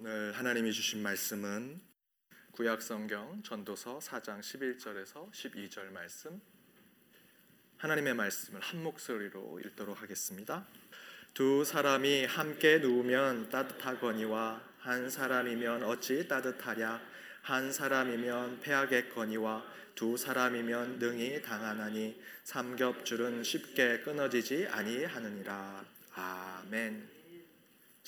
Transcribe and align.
오늘 0.00 0.30
하나님이 0.30 0.72
주신 0.72 1.02
말씀은 1.02 1.80
구약 2.52 2.82
성경 2.82 3.42
전도서 3.42 3.98
4장 3.98 4.38
11절에서 4.38 5.28
12절 5.32 5.90
말씀 5.90 6.40
하나님의 7.78 8.14
말씀을 8.14 8.60
한 8.60 8.80
목소리로 8.84 9.58
읽도록 9.58 10.00
하겠습니다. 10.00 10.64
두 11.34 11.64
사람이 11.64 12.26
함께 12.26 12.78
누우면 12.78 13.50
따뜻하거니와 13.50 14.62
한 14.78 15.10
사람이면 15.10 15.82
어찌 15.82 16.28
따뜻하랴 16.28 17.00
한 17.42 17.72
사람이면 17.72 18.60
패하겠거니와 18.60 19.64
두 19.96 20.16
사람이면 20.16 21.00
능히 21.00 21.42
당하나니 21.42 22.22
삼겹줄은 22.44 23.42
쉽게 23.42 24.02
끊어지지 24.02 24.68
아니하느니라 24.68 25.84
아멘. 26.14 27.17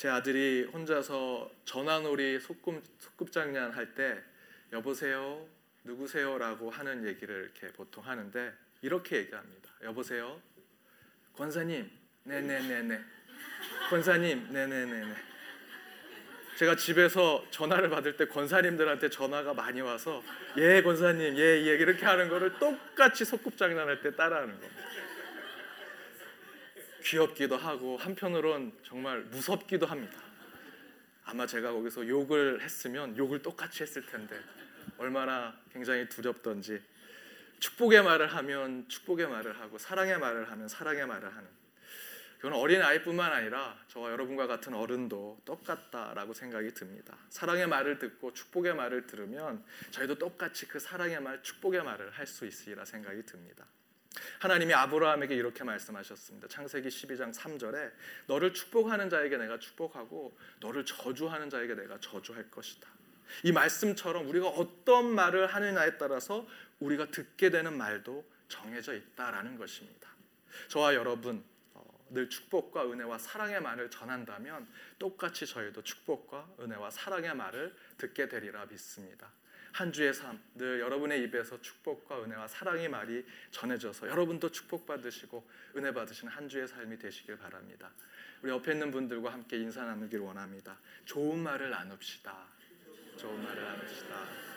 제 0.00 0.08
아들이 0.08 0.64
혼자서 0.72 1.50
전화놀이 1.66 2.40
소꿉, 2.40 2.82
소꿉장난 2.98 3.70
할 3.72 3.94
때 3.94 4.18
여보세요 4.72 5.46
누구세요라고 5.84 6.70
하는 6.70 7.06
얘기를 7.06 7.42
이렇게 7.44 7.70
보통 7.74 8.02
하는데 8.06 8.50
이렇게 8.80 9.18
얘기합니다. 9.18 9.68
여보세요 9.82 10.40
권사님 11.36 11.90
네네네네 12.24 12.98
권사님 13.90 14.50
네네네네 14.50 15.14
제가 16.56 16.76
집에서 16.76 17.44
전화를 17.50 17.90
받을 17.90 18.16
때 18.16 18.26
권사님들한테 18.26 19.10
전화가 19.10 19.52
많이 19.52 19.82
와서 19.82 20.22
예 20.56 20.80
권사님 20.80 21.36
예예 21.36 21.66
예, 21.66 21.74
이렇게 21.74 22.06
하는 22.06 22.30
거를 22.30 22.58
똑같이 22.58 23.26
소꿉장난할 23.26 24.00
때 24.00 24.16
따라하는 24.16 24.58
겁니다. 24.58 24.82
귀엽기도 27.02 27.56
하고 27.56 27.96
한편으론 27.96 28.78
정말 28.84 29.22
무섭기도 29.22 29.86
합니다. 29.86 30.20
아마 31.24 31.46
제가 31.46 31.72
거기서 31.72 32.08
욕을 32.08 32.60
했으면 32.60 33.16
욕을 33.16 33.42
똑같이 33.42 33.82
했을 33.82 34.04
텐데 34.06 34.36
얼마나 34.98 35.56
굉장히 35.72 36.08
두렵던지 36.08 36.82
축복의 37.60 38.02
말을 38.02 38.26
하면 38.26 38.88
축복의 38.88 39.28
말을 39.28 39.60
하고 39.60 39.78
사랑의 39.78 40.18
말을 40.18 40.50
하면 40.50 40.68
사랑의 40.68 41.06
말을 41.06 41.28
하는 41.28 41.48
그건 42.40 42.54
어린 42.54 42.80
아이뿐만 42.80 43.30
아니라 43.32 43.78
저와 43.88 44.10
여러분과 44.12 44.46
같은 44.46 44.72
어른도 44.72 45.38
똑같다라고 45.44 46.32
생각이 46.32 46.72
듭니다. 46.72 47.18
사랑의 47.28 47.66
말을 47.66 47.98
듣고 47.98 48.32
축복의 48.32 48.74
말을 48.74 49.06
들으면 49.06 49.62
저희도 49.90 50.14
똑같이 50.16 50.66
그 50.66 50.80
사랑의 50.80 51.20
말, 51.20 51.42
축복의 51.42 51.84
말을 51.84 52.10
할 52.12 52.26
수 52.26 52.46
있으리라 52.46 52.86
생각이 52.86 53.26
듭니다. 53.26 53.66
하나님이 54.40 54.74
아브라함에게 54.74 55.34
이렇게 55.34 55.64
말씀하셨습니다. 55.64 56.48
창세기 56.48 56.88
12장 56.88 57.34
3절에 57.34 57.92
너를 58.26 58.52
축복하는 58.52 59.10
자에게 59.10 59.36
내가 59.36 59.58
축복하고 59.58 60.36
너를 60.60 60.84
저주하는 60.84 61.50
자에게 61.50 61.74
내가 61.74 61.98
저주할 62.00 62.50
것이다. 62.50 62.88
이 63.44 63.52
말씀처럼 63.52 64.28
우리가 64.28 64.48
어떤 64.48 65.14
말을 65.14 65.46
하느냐에 65.46 65.98
따라서 65.98 66.46
우리가 66.80 67.10
듣게 67.10 67.50
되는 67.50 67.76
말도 67.76 68.24
정해져 68.48 68.94
있다라는 68.94 69.56
것입니다. 69.56 70.08
저와 70.68 70.94
여러분 70.94 71.44
어, 71.74 71.84
늘 72.10 72.28
축복과 72.28 72.90
은혜와 72.90 73.18
사랑의 73.18 73.60
말을 73.60 73.90
전한다면 73.90 74.66
똑같이 74.98 75.46
저희도 75.46 75.82
축복과 75.82 76.48
은혜와 76.58 76.90
사랑의 76.90 77.34
말을 77.34 77.76
듣게 77.98 78.28
되리라 78.28 78.66
믿습니다. 78.66 79.30
한 79.72 79.92
주의 79.92 80.12
삶, 80.12 80.40
늘 80.54 80.80
여러분의 80.80 81.22
입에서 81.22 81.60
축복과 81.60 82.22
은혜와 82.24 82.48
사랑의 82.48 82.88
말이 82.88 83.24
전해져서 83.50 84.08
여러분도 84.08 84.50
축복받으시고 84.50 85.48
은혜 85.76 85.92
받으시는 85.92 86.32
한 86.32 86.48
주의 86.48 86.66
삶이 86.66 86.98
되시길 86.98 87.38
바랍니다. 87.38 87.90
우리 88.42 88.50
옆에 88.50 88.72
있는 88.72 88.90
분들과 88.90 89.32
함께 89.32 89.58
인사 89.58 89.84
나누길 89.84 90.20
원합니다. 90.20 90.76
좋은 91.04 91.38
말을 91.38 91.70
나눕시다. 91.70 92.46
좋은 93.16 93.42
말을 93.42 93.62
나눕시다. 93.62 94.50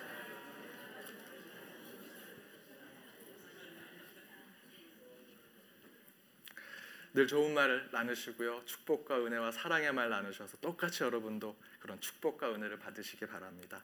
늘 7.13 7.27
좋은 7.27 7.53
말을 7.53 7.89
나누시고요. 7.91 8.63
축복과 8.65 9.23
은혜와 9.23 9.51
사랑의 9.51 9.93
말 9.93 10.09
나누셔서 10.09 10.57
똑같이 10.57 11.03
여러분도 11.03 11.55
그런 11.79 12.01
축복과 12.01 12.51
은혜를 12.55 12.79
받으시기 12.79 13.27
바랍니다. 13.27 13.83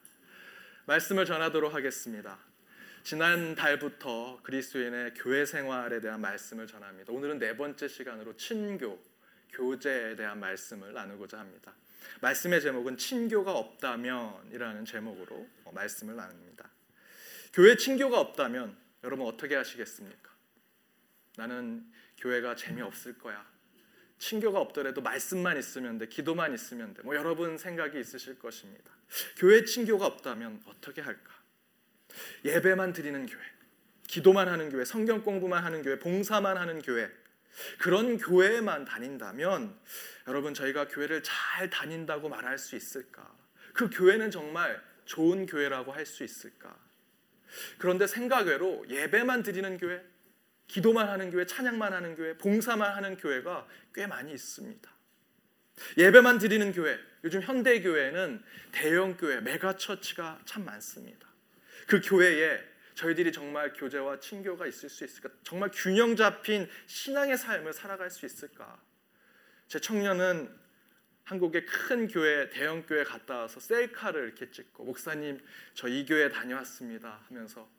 말씀을 0.89 1.25
전하도록 1.25 1.72
하겠습니다. 1.72 2.39
지난 3.03 3.53
달부터 3.53 4.39
그리스도인의 4.41 5.13
교회 5.13 5.45
생활에 5.45 6.00
대한 6.00 6.19
말씀을 6.19 6.66
전합니다. 6.66 7.13
오늘은 7.13 7.38
네 7.38 7.55
번째 7.55 7.88
시간으로 7.88 8.35
친교, 8.35 9.00
교제에 9.51 10.16
대한 10.16 10.39
말씀을 10.39 10.94
나누고자 10.94 11.38
합니다. 11.38 11.75
말씀의 12.22 12.59
제목은 12.61 12.97
친교가 12.97 13.51
없다면이라는 13.51 14.85
제목으로 14.85 15.47
말씀을 15.72 16.16
나눕니다. 16.16 16.67
교회 17.53 17.75
친교가 17.75 18.19
없다면 18.19 18.75
여러분 19.03 19.27
어떻게 19.27 19.56
하시겠습니까? 19.56 20.31
나는 21.38 21.85
교회가 22.17 22.56
재미없을 22.56 23.19
거야. 23.19 23.45
친교가 24.19 24.59
없더라도 24.59 25.02
말씀만 25.02 25.57
있으면 25.57 25.97
돼, 25.97 26.07
기도만 26.07 26.53
있으면 26.53 26.94
돼. 26.94 27.02
뭐 27.03 27.16
여러분 27.16 27.57
생각이 27.57 28.00
있으실 28.00 28.38
것입니다. 28.38 28.91
교회 29.38 29.63
친교가 29.63 30.06
없다면 30.06 30.62
어떻게 30.66 31.02
할까? 31.02 31.34
예배만 32.46 32.94
드리는 32.94 33.25
교회, 33.25 33.41
기도만 34.07 34.47
하는 34.47 34.69
교회, 34.69 34.85
성경 34.85 35.24
공부만 35.24 35.63
하는 35.63 35.81
교회, 35.81 35.97
봉사만 35.97 36.57
하는 36.57 36.81
교회. 36.81 37.09
그런 37.80 38.18
교회에만 38.18 38.85
다닌다면 38.85 39.75
여러분 40.28 40.53
저희가 40.53 40.88
교회를 40.88 41.24
잘 41.24 41.69
다닌다고 41.69 42.30
말할 42.30 42.57
수 42.57 42.75
있을까? 42.75 43.36
그 43.74 43.90
교회는 43.90 44.31
정말 44.31 44.81
좋은 45.06 45.46
교회라고 45.46 45.91
할 45.91 46.06
수 46.06 46.24
있을까? 46.24 46.78
그런데 47.78 48.06
생각외로 48.06 48.86
예배만 48.90 49.44
드리는 49.44 49.78
교회, 49.78 50.03
기도만 50.69 51.09
하는 51.09 51.31
교회, 51.31 51.46
찬양만 51.46 51.91
하는 51.91 52.16
교회, 52.16 52.38
봉사만 52.38 52.96
하는 52.96 53.18
교회가 53.18 53.68
꽤 53.94 54.07
많이 54.07 54.31
있습니다. 54.31 54.90
예배만 55.97 56.38
드리는 56.38 56.72
교회, 56.72 56.97
요즘 57.24 57.41
현대 57.41 57.81
교회는 57.81 58.41
대형 58.72 59.18
교회, 59.18 59.41
메가 59.41 59.75
처치가 59.75 60.40
참 60.46 60.63
많습니다. 60.66 61.28
그 61.88 62.00
교회에 62.03 62.63
저희들이 62.94 63.31
정말 63.31 63.74
교제와 63.74 64.19
친교가 64.19 64.68
있을 64.68 64.90
수 64.90 65.03
있을까? 65.03 65.30
정말 65.44 65.72
균형 65.74 66.16
잡힌 66.16 66.69
신앙의 66.86 67.38
삶을 67.38 67.74
살아갈 67.74 68.09
수 68.12 68.25
있을까? 68.25 68.80
제 69.68 69.80
청년은 69.80 70.53
한국의 71.24 71.66
큰 71.66 72.07
교회, 72.07 72.50
대형 72.50 72.84
교회 72.84 73.03
갔다 73.03 73.38
와서 73.38 73.59
셀카를 73.59 74.25
이렇게 74.25 74.51
찍고 74.51 74.84
목사님 74.84 75.40
저 75.74 75.88
이 75.88 76.06
교회 76.06 76.30
다녀왔습니다 76.30 77.22
하면서 77.28 77.56
저 77.62 77.78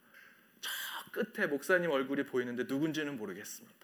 끝에 1.10 1.46
목사님 1.46 1.90
얼굴이 1.90 2.24
보이는데 2.24 2.64
누군지는 2.64 3.16
모르겠습니다. 3.16 3.76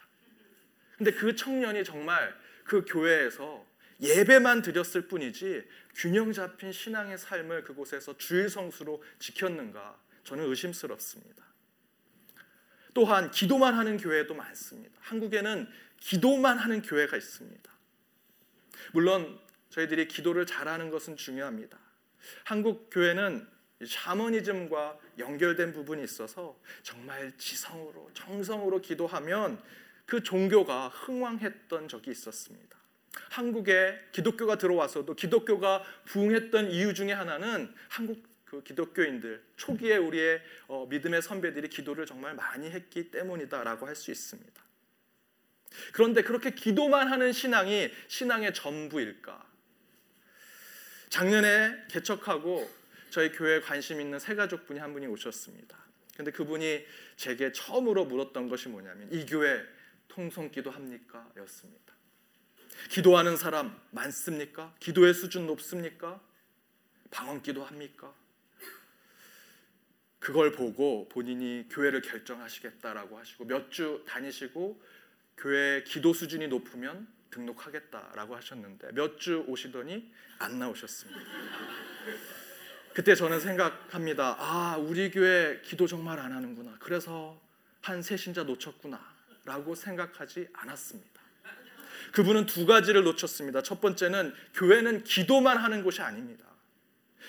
근데 0.96 1.12
그 1.12 1.34
청년이 1.36 1.84
정말 1.84 2.34
그 2.64 2.84
교회에서 2.86 3.66
예배만 4.00 4.62
드렸을 4.62 5.08
뿐이지 5.08 5.66
균형 5.94 6.32
잡힌 6.32 6.72
신앙의 6.72 7.18
삶을 7.18 7.64
그곳에서 7.64 8.16
주일 8.18 8.50
성수로 8.50 9.02
지켰는가 9.18 9.98
저는 10.24 10.44
의심스럽습니다. 10.44 11.44
또한 12.92 13.30
기도만 13.30 13.74
하는 13.74 13.96
교회도 13.96 14.34
많습니다. 14.34 14.94
한국에는 15.00 15.68
기도만 16.00 16.58
하는 16.58 16.82
교회가 16.82 17.16
있습니다. 17.16 17.72
물론 18.92 19.38
저희들이 19.70 20.08
기도를 20.08 20.46
잘하는 20.46 20.90
것은 20.90 21.16
중요합니다. 21.16 21.78
한국 22.44 22.88
교회는 22.90 23.46
샤머니즘과 23.84 24.98
연결된 25.18 25.72
부분이 25.72 26.02
있어서 26.04 26.58
정말 26.82 27.32
지성으로 27.38 28.10
정성으로 28.14 28.80
기도하면 28.80 29.62
그 30.04 30.22
종교가 30.22 30.88
흥왕했던 30.88 31.88
적이 31.88 32.10
있었습니다. 32.12 32.76
한국에 33.30 33.98
기독교가 34.12 34.58
들어와서도 34.58 35.14
기독교가 35.14 35.82
부흥했던 36.04 36.70
이유 36.70 36.94
중에 36.94 37.12
하나는 37.12 37.72
한국 37.88 38.22
그 38.44 38.62
기독교인들 38.62 39.42
초기에 39.56 39.96
우리의 39.96 40.40
어, 40.68 40.86
믿음의 40.88 41.20
선배들이 41.22 41.68
기도를 41.68 42.06
정말 42.06 42.34
많이 42.34 42.70
했기 42.70 43.10
때문이다라고 43.10 43.86
할 43.86 43.96
수 43.96 44.10
있습니다. 44.10 44.62
그런데 45.92 46.22
그렇게 46.22 46.50
기도만 46.50 47.08
하는 47.08 47.32
신앙이 47.32 47.90
신앙의 48.06 48.54
전부일까? 48.54 49.44
작년에 51.08 51.86
개척하고 51.88 52.70
저희 53.10 53.30
교회에 53.32 53.60
관심 53.60 54.00
있는 54.00 54.18
세 54.18 54.34
가족 54.34 54.66
분이 54.66 54.78
한 54.78 54.92
분이 54.92 55.06
오셨습니다. 55.06 55.76
근데 56.16 56.30
그분이 56.30 56.84
제게 57.16 57.52
처음으로 57.52 58.06
물었던 58.06 58.48
것이 58.48 58.68
뭐냐면 58.68 59.12
이 59.12 59.26
교회 59.26 59.62
통성기도 60.08 60.70
합니까? 60.70 61.30
였습니다. 61.36 61.94
기도하는 62.90 63.36
사람 63.36 63.78
많습니까? 63.90 64.74
기도의 64.80 65.14
수준 65.14 65.46
높습니까? 65.46 66.20
방언기도 67.10 67.64
합니까? 67.64 68.14
그걸 70.18 70.52
보고 70.52 71.08
본인이 71.08 71.66
교회를 71.70 72.02
결정하시겠다라고 72.02 73.18
하시고 73.18 73.44
몇 73.44 73.70
주 73.70 74.02
다니시고 74.06 74.82
교회 75.36 75.82
기도 75.84 76.12
수준이 76.14 76.48
높으면 76.48 77.06
등록하겠다라고 77.30 78.34
하셨는데 78.36 78.92
몇 78.92 79.18
주 79.18 79.44
오시더니 79.46 80.10
안 80.38 80.58
나오셨습니다. 80.58 81.20
그때 82.96 83.14
저는 83.14 83.40
생각합니다. 83.40 84.36
아, 84.38 84.78
우리 84.78 85.10
교회 85.10 85.60
기도 85.60 85.86
정말 85.86 86.18
안 86.18 86.32
하는구나. 86.32 86.76
그래서 86.78 87.38
한 87.82 88.00
세신자 88.00 88.44
놓쳤구나. 88.44 88.98
라고 89.44 89.74
생각하지 89.74 90.48
않았습니다. 90.54 91.20
그분은 92.12 92.46
두 92.46 92.64
가지를 92.64 93.04
놓쳤습니다. 93.04 93.60
첫 93.60 93.82
번째는 93.82 94.32
교회는 94.54 95.04
기도만 95.04 95.58
하는 95.58 95.84
곳이 95.84 96.00
아닙니다. 96.00 96.46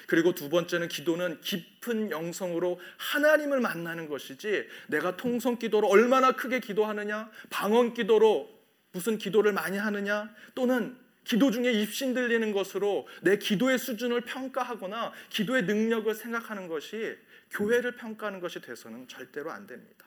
그리고 0.08 0.34
두 0.34 0.48
번째는 0.48 0.88
기도는 0.88 1.42
깊은 1.42 2.12
영성으로 2.12 2.80
하나님을 2.96 3.60
만나는 3.60 4.08
것이지 4.08 4.70
내가 4.88 5.18
통성 5.18 5.60
기도로 5.60 5.90
얼마나 5.90 6.32
크게 6.32 6.62
기도하느냐, 6.62 7.30
방언 7.50 7.94
기도로 7.94 8.50
무슨 8.94 9.18
기도를 9.18 9.52
많이 9.52 9.78
하느냐, 9.78 10.34
또는 10.56 10.98
기도 11.28 11.52
중에 11.52 11.74
입신 11.74 12.14
들리는 12.14 12.54
것으로 12.54 13.06
내 13.22 13.38
기도의 13.38 13.78
수준을 13.80 14.22
평가하거나 14.22 15.12
기도의 15.30 15.64
능력을 15.64 16.16
생각하는 16.16 16.70
것이 16.70 17.18
교회를 17.52 17.98
평가하는 17.98 18.40
것이 18.40 18.62
돼서는 18.62 19.10
절대로 19.10 19.52
안 19.52 19.68
됩니다. 19.68 20.06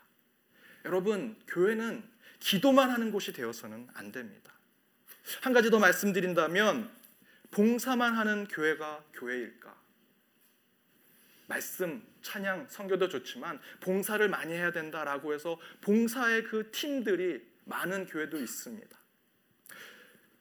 여러분, 0.87 1.37
교회는 1.47 2.03
기도만 2.39 2.89
하는 2.89 3.13
곳이 3.13 3.35
되어서는 3.35 3.89
안 3.93 4.13
됩니다. 4.13 4.51
한 5.43 5.53
가지 5.53 5.71
더 5.71 5.79
말씀드린다면 5.79 6.91
봉사만 7.51 8.17
하는 8.17 8.49
교회가 8.49 9.05
교회일까? 9.13 9.79
말씀, 11.49 12.03
찬양, 12.23 12.69
성교도 12.71 13.11
좋지만 13.11 13.61
봉사를 13.81 14.27
많이 14.27 14.55
해야 14.55 14.73
된다라고 14.73 15.35
해서 15.35 15.61
봉사의 15.83 16.45
그 16.45 16.71
팀들이 16.71 17.47
많은 17.67 18.07
교회도 18.07 18.41
있습니다. 18.41 19.00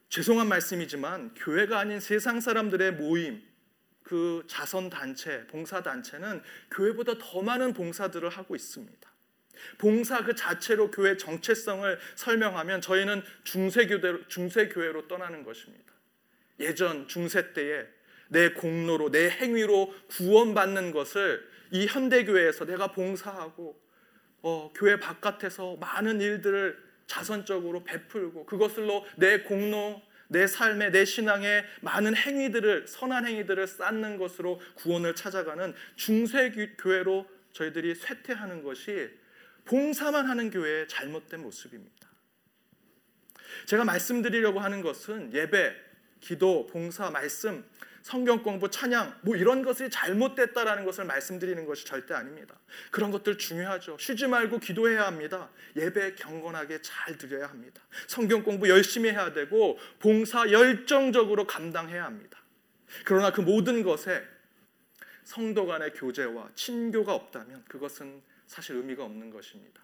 죄송한 0.10 0.48
말씀이지만 0.48 1.36
교회가 1.36 1.80
아닌 1.80 2.00
세상 2.00 2.42
사람들의 2.42 2.94
모임, 2.94 3.44
그 4.02 4.44
자선 4.48 4.90
단체, 4.90 5.46
봉사 5.48 5.84
단체는 5.84 6.42
교회보다 6.72 7.14
더 7.20 7.44
많은 7.44 7.74
봉사들을 7.74 8.28
하고 8.30 8.56
있습니다. 8.56 9.08
봉사 9.78 10.24
그 10.24 10.34
자체로 10.34 10.90
교회 10.90 11.16
정체성을 11.16 12.00
설명하면 12.16 12.82
저희는 12.82 13.22
중세교회로, 13.44 14.28
중세교회로 14.28 15.08
떠나는 15.08 15.44
것입니다. 15.44 15.94
예전 16.60 17.08
중세 17.08 17.54
때에 17.54 17.86
내 18.30 18.54
공로로 18.54 19.12
내 19.12 19.30
행위로 19.30 19.94
구원받는 20.08 20.92
것을 20.92 21.48
이 21.72 21.86
현대교회에서 21.86 22.66
내가 22.66 22.92
봉사하고 22.92 23.80
어, 24.42 24.72
교회 24.74 25.00
바깥에서 25.00 25.76
많은 25.76 26.22
일들을 26.22 26.89
자선적으로 27.10 27.84
베풀고 27.84 28.46
그것을로 28.46 29.06
내 29.18 29.40
공로 29.40 30.02
내 30.28 30.46
삶의 30.46 30.92
내 30.92 31.06
신앙의 31.06 31.66
많은 31.82 32.16
행위들을 32.16 32.88
선한 32.88 33.26
행위들을 33.26 33.66
쌓는 33.68 34.18
것으로 34.18 34.62
구원을 34.76 35.16
찾아가는 35.16 35.74
중세 35.96 36.52
교회로 36.78 37.28
저희들이 37.52 37.96
쇠퇴하는 37.96 38.64
것이 38.64 39.10
봉사만 39.66 40.30
하는 40.30 40.52
교회의 40.52 40.88
잘못된 40.88 41.42
모습입니다. 41.42 42.08
제가 43.66 43.84
말씀드리려고 43.86 44.60
하는 44.60 44.82
것은 44.82 45.34
예배, 45.34 45.76
기도, 46.20 46.68
봉사, 46.68 47.10
말씀 47.10 47.66
성경 48.02 48.42
공부, 48.44 48.70
찬양 48.70 49.20
뭐 49.22 49.36
이런 49.36 49.64
것이 49.64 49.90
잘못됐다라는 49.90 50.86
것을 50.86 51.06
말씀드리는 51.06 51.66
것이 51.66 51.86
절대 51.86 52.14
아닙니다. 52.14 52.56
그런 52.92 53.12
것들 53.12 53.38
중요하죠. 53.38 53.98
쉬지 54.00 54.28
말고 54.28 54.60
기도해야 54.60 55.06
합니다. 55.06 55.50
예배 55.76 56.16
경건하게 56.16 56.82
잘 56.82 57.18
드려야 57.18 57.48
합니다. 57.48 57.82
성경 58.08 58.44
공부 58.44 58.70
열심히 58.70 59.10
해야 59.10 59.34
되고 59.34 59.78
봉사 60.00 60.50
열정적으로 60.52 61.46
감당해야 61.46 62.06
합니다. 62.06 62.40
그러나 63.06 63.32
그 63.32 63.42
모든 63.42 63.84
것에 63.84 64.24
성도 65.24 65.68
간의 65.68 65.94
교제와 65.94 66.50
친교가 66.56 67.14
없다면 67.14 67.66
그것은 67.68 68.22
사실 68.48 68.76
의미가 68.78 69.04
없는 69.04 69.30
것입니다. 69.30 69.82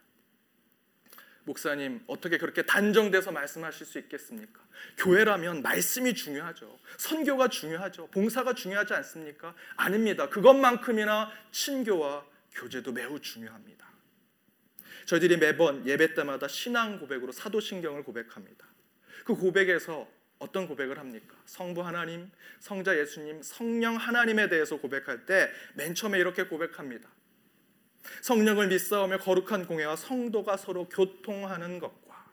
목사님 1.45 2.03
어떻게 2.07 2.37
그렇게 2.37 2.63
단정돼서 2.63 3.31
말씀하실 3.31 3.85
수 3.85 3.99
있겠습니까? 3.99 4.61
교회라면 4.97 5.61
말씀이 5.61 6.13
중요하죠. 6.13 6.77
선교가 6.97 7.47
중요하죠. 7.47 8.07
봉사가 8.07 8.53
중요하지 8.53 8.93
않습니까? 8.95 9.55
아닙니다. 9.75 10.27
그것만큼이나 10.29 11.31
친교와 11.51 12.25
교제도 12.51 12.91
매우 12.91 13.19
중요합니다. 13.19 13.85
저희들이 15.05 15.37
매번 15.37 15.85
예배 15.85 16.15
때마다 16.15 16.47
신앙 16.47 16.99
고백으로 16.99 17.31
사도신경을 17.31 18.03
고백합니다. 18.03 18.65
그 19.23 19.35
고백에서 19.35 20.09
어떤 20.39 20.67
고백을 20.67 20.99
합니까? 20.99 21.35
성부 21.45 21.81
하나님, 21.85 22.29
성자 22.59 22.97
예수님, 22.97 23.41
성령 23.41 23.95
하나님에 23.95 24.49
대해서 24.49 24.77
고백할 24.77 25.25
때 25.25 25.49
맨 25.75 25.93
처음에 25.95 26.19
이렇게 26.19 26.43
고백합니다. 26.43 27.07
성령을 28.21 28.67
믿사오며 28.67 29.19
거룩한 29.19 29.65
공예와 29.67 29.95
성도가 29.95 30.57
서로 30.57 30.87
교통하는 30.89 31.79
것과 31.79 32.25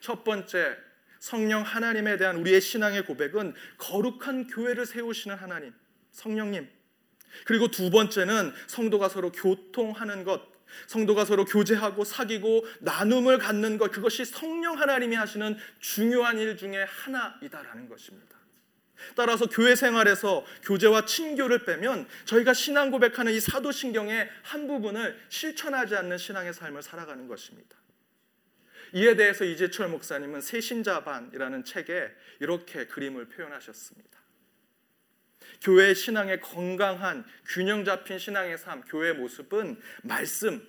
첫 0.00 0.24
번째 0.24 0.76
성령 1.18 1.62
하나님에 1.62 2.16
대한 2.16 2.36
우리의 2.36 2.60
신앙의 2.60 3.04
고백은 3.06 3.54
거룩한 3.78 4.48
교회를 4.48 4.86
세우시는 4.86 5.36
하나님 5.36 5.72
성령님 6.10 6.68
그리고 7.46 7.68
두 7.68 7.90
번째는 7.90 8.52
성도가 8.66 9.08
서로 9.08 9.30
교통하는 9.32 10.24
것 10.24 10.42
성도가 10.86 11.24
서로 11.24 11.44
교제하고 11.44 12.04
사귀고 12.04 12.66
나눔을 12.80 13.38
갖는 13.38 13.78
것 13.78 13.92
그것이 13.92 14.24
성령 14.24 14.78
하나님이 14.78 15.16
하시는 15.16 15.56
중요한 15.80 16.38
일 16.38 16.56
중에 16.56 16.84
하나이다라는 16.84 17.88
것입니다. 17.88 18.41
따라서 19.14 19.46
교회 19.46 19.74
생활에서 19.74 20.44
교제와 20.62 21.04
친교를 21.04 21.64
빼면 21.64 22.06
저희가 22.24 22.54
신앙 22.54 22.90
고백하는 22.90 23.32
이 23.32 23.40
사도신경의 23.40 24.28
한 24.42 24.66
부분을 24.66 25.18
실천하지 25.28 25.96
않는 25.96 26.18
신앙의 26.18 26.52
삶을 26.52 26.82
살아가는 26.82 27.26
것입니다. 27.28 27.76
이에 28.94 29.16
대해서 29.16 29.44
이재철 29.44 29.88
목사님은 29.88 30.40
세신자반이라는 30.40 31.64
책에 31.64 32.10
이렇게 32.40 32.86
그림을 32.86 33.28
표현하셨습니다. 33.28 34.12
교회 35.62 35.94
신앙의 35.94 36.40
건강한 36.40 37.24
균형 37.46 37.84
잡힌 37.84 38.18
신앙의 38.18 38.58
삶, 38.58 38.82
교회의 38.82 39.14
모습은 39.14 39.80
말씀, 40.02 40.66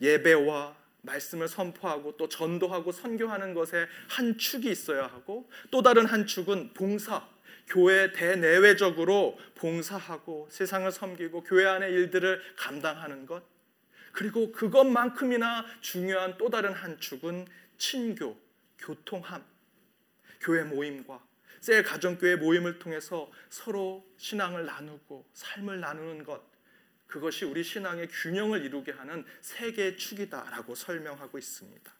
예배와 0.00 0.76
말씀을 1.02 1.48
선포하고 1.48 2.16
또 2.16 2.28
전도하고 2.28 2.92
선교하는 2.92 3.54
것에 3.54 3.86
한 4.08 4.38
축이 4.38 4.70
있어야 4.70 5.06
하고 5.06 5.50
또 5.70 5.82
다른 5.82 6.06
한 6.06 6.26
축은 6.26 6.72
봉사, 6.74 7.26
교회 7.66 8.12
대내외적으로 8.12 9.38
봉사하고 9.54 10.48
세상을 10.50 10.90
섬기고 10.90 11.44
교회 11.44 11.66
안의 11.66 11.92
일들을 11.92 12.40
감당하는 12.56 13.26
것 13.26 13.42
그리고 14.12 14.52
그것만큼이나 14.52 15.64
중요한 15.80 16.36
또 16.38 16.48
다른 16.48 16.72
한 16.72 16.98
축은 17.00 17.46
친교, 17.78 18.38
교통함, 18.78 19.44
교회 20.40 20.62
모임과 20.62 21.26
셀 21.60 21.82
가정교회 21.82 22.36
모임을 22.36 22.78
통해서 22.78 23.30
서로 23.48 24.06
신앙을 24.18 24.66
나누고 24.66 25.26
삶을 25.32 25.80
나누는 25.80 26.22
것 26.22 26.42
그것이 27.06 27.44
우리 27.44 27.64
신앙의 27.64 28.08
균형을 28.08 28.64
이루게 28.64 28.92
하는 28.92 29.24
세 29.40 29.72
개의 29.72 29.96
축이다라고 29.96 30.74
설명하고 30.74 31.38
있습니다. 31.38 31.92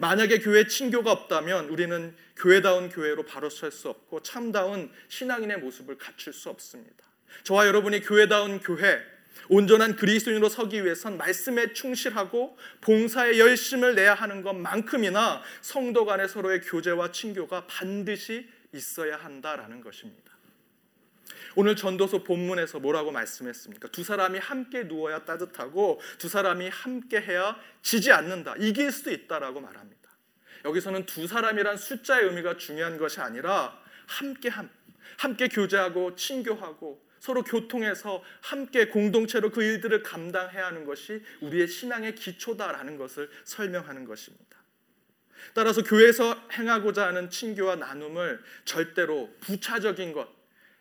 만약에 0.00 0.38
교회 0.38 0.66
친교가 0.66 1.10
없다면 1.10 1.68
우리는 1.68 2.14
교회다운 2.36 2.88
교회로 2.88 3.24
바로 3.24 3.50
설 3.50 3.70
수 3.72 3.88
없고 3.88 4.22
참다운 4.22 4.90
신앙인의 5.08 5.58
모습을 5.58 5.98
갖출 5.98 6.32
수 6.32 6.48
없습니다. 6.50 7.04
저와 7.44 7.66
여러분이 7.66 8.00
교회다운 8.00 8.60
교회, 8.60 9.00
온전한 9.48 9.96
그리스도인으로 9.96 10.48
서기 10.48 10.84
위해선 10.84 11.16
말씀에 11.16 11.72
충실하고 11.72 12.56
봉사에 12.80 13.38
열심을 13.38 13.94
내야 13.94 14.14
하는 14.14 14.42
것만큼이나 14.42 15.42
성도 15.60 16.04
간의 16.04 16.28
서로의 16.28 16.60
교제와 16.62 17.12
친교가 17.12 17.66
반드시 17.66 18.48
있어야 18.72 19.16
한다라는 19.16 19.80
것입니다. 19.80 20.37
오늘 21.54 21.76
전도서 21.76 22.22
본문에서 22.24 22.80
뭐라고 22.80 23.10
말씀했습니까? 23.10 23.88
두 23.88 24.04
사람이 24.04 24.38
함께 24.38 24.84
누워야 24.84 25.24
따뜻하고 25.24 26.00
두 26.18 26.28
사람이 26.28 26.68
함께 26.68 27.20
해야 27.20 27.58
지지 27.82 28.12
않는다. 28.12 28.54
이길 28.58 28.92
수 28.92 29.10
있다라고 29.10 29.60
말합니다. 29.60 30.08
여기서는 30.64 31.06
두 31.06 31.26
사람이란 31.26 31.76
숫자의 31.76 32.26
의미가 32.26 32.56
중요한 32.56 32.98
것이 32.98 33.20
아니라 33.20 33.80
함께 34.06 34.48
함, 34.48 34.70
함께 35.18 35.48
교제하고 35.48 36.16
친교하고 36.16 37.06
서로 37.20 37.42
교통해서 37.42 38.22
함께 38.40 38.88
공동체로 38.88 39.50
그 39.50 39.62
일들을 39.62 40.02
감당해야 40.02 40.66
하는 40.66 40.84
것이 40.84 41.22
우리의 41.40 41.66
신앙의 41.66 42.14
기초다라는 42.14 42.96
것을 42.96 43.28
설명하는 43.44 44.04
것입니다. 44.04 44.46
따라서 45.54 45.82
교회에서 45.82 46.48
행하고자 46.52 47.06
하는 47.06 47.30
친교와 47.30 47.76
나눔을 47.76 48.40
절대로 48.64 49.30
부차적인 49.40 50.12
것, 50.12 50.28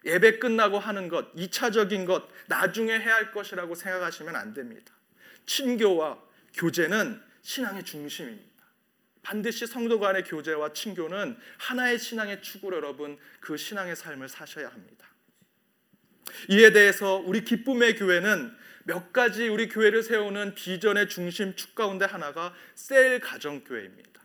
예배 0.07 0.39
끝나고 0.39 0.79
하는 0.79 1.09
것, 1.09 1.35
2차적인 1.35 2.07
것, 2.07 2.27
나중에 2.47 2.97
해야 2.97 3.15
할 3.15 3.31
것이라고 3.31 3.75
생각하시면 3.75 4.35
안 4.35 4.53
됩니다. 4.53 4.93
친교와 5.45 6.17
교제는 6.53 7.21
신앙의 7.41 7.83
중심입니다. 7.83 8.47
반드시 9.21 9.67
성도 9.67 9.99
간의 9.99 10.23
교제와 10.23 10.71
친교는 10.71 11.37
하나의 11.57 11.99
신앙의 11.99 12.41
축으로 12.41 12.77
여러분 12.77 13.17
그 13.41 13.57
신앙의 13.57 13.97
삶을 13.97 14.29
사셔야 14.29 14.69
합니다. 14.69 15.05
이에 16.49 16.71
대해서 16.71 17.15
우리 17.17 17.43
기쁨의 17.43 17.97
교회는 17.97 18.55
몇 18.85 19.11
가지 19.11 19.49
우리 19.49 19.67
교회를 19.67 20.01
세우는 20.01 20.55
비전의 20.55 21.09
중심 21.09 21.55
축 21.55 21.75
가운데 21.75 22.05
하나가 22.05 22.53
셀 22.73 23.19
가정교회입니다. 23.19 24.21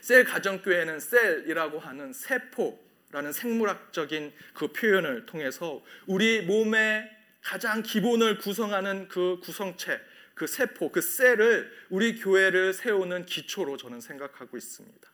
셀 0.00 0.24
가정교회는 0.24 1.00
셀이라고 1.00 1.78
하는 1.78 2.14
세포 2.14 2.87
라는 3.10 3.32
생물학적인 3.32 4.32
그 4.54 4.68
표현을 4.72 5.26
통해서 5.26 5.82
우리 6.06 6.42
몸의 6.42 7.10
가장 7.40 7.82
기본을 7.82 8.38
구성하는 8.38 9.08
그 9.08 9.40
구성체, 9.42 10.00
그 10.34 10.46
세포, 10.46 10.92
그 10.92 11.00
셀을 11.00 11.72
우리 11.88 12.18
교회를 12.18 12.74
세우는 12.74 13.24
기초로 13.24 13.76
저는 13.76 14.00
생각하고 14.00 14.56
있습니다. 14.56 15.08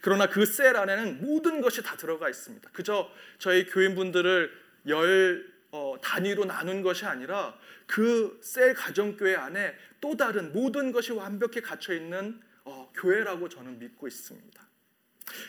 그러나 0.00 0.28
그 0.28 0.44
셀 0.44 0.76
안에는 0.76 1.22
모든 1.22 1.60
것이 1.60 1.82
다 1.82 1.96
들어가 1.96 2.28
있습니다. 2.28 2.70
그저 2.72 3.10
저희 3.38 3.66
교인분들을 3.66 4.52
열 4.88 5.52
어, 5.72 5.96
단위로 6.02 6.44
나눈 6.44 6.82
것이 6.82 7.06
아니라 7.06 7.58
그 7.86 8.38
셀 8.42 8.74
가정교회 8.74 9.34
안에 9.36 9.74
또 10.00 10.16
다른 10.16 10.52
모든 10.52 10.92
것이 10.92 11.12
완벽히 11.12 11.62
갇혀 11.62 11.94
있는 11.94 12.40
어, 12.64 12.92
교회라고 12.94 13.48
저는 13.48 13.78
믿고 13.78 14.06
있습니다. 14.06 14.68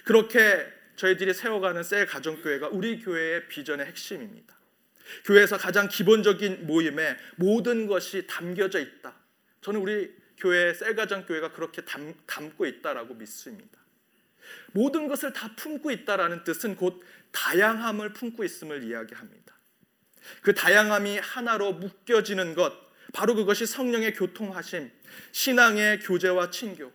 그렇게 0.05 0.65
저희들이 0.95 1.33
세워가는 1.33 1.83
셀 1.83 2.05
가정교회가 2.05 2.69
우리 2.69 2.99
교회의 2.99 3.47
비전의 3.47 3.85
핵심입니다. 3.87 4.55
교회에서 5.25 5.57
가장 5.57 5.87
기본적인 5.87 6.65
모임에 6.65 7.17
모든 7.35 7.87
것이 7.87 8.27
담겨져 8.27 8.79
있다. 8.79 9.13
저는 9.61 9.79
우리 9.79 10.13
교회 10.37 10.73
셀 10.73 10.95
가정교회가 10.95 11.51
그렇게 11.53 11.81
담, 11.81 12.13
담고 12.25 12.65
있다라고 12.65 13.13
믿습니다. 13.15 13.79
모든 14.71 15.07
것을 15.07 15.33
다 15.33 15.53
품고 15.55 15.91
있다라는 15.91 16.43
뜻은 16.43 16.75
곧 16.75 17.01
다양함을 17.31 18.13
품고 18.13 18.43
있음을 18.43 18.83
이야기합니다. 18.83 19.53
그 20.41 20.53
다양함이 20.53 21.17
하나로 21.17 21.73
묶여지는 21.73 22.55
것, 22.55 22.73
바로 23.13 23.35
그것이 23.35 23.65
성령의 23.65 24.13
교통하심, 24.13 24.91
신앙의 25.31 25.99
교제와 25.99 26.49
친교. 26.49 26.91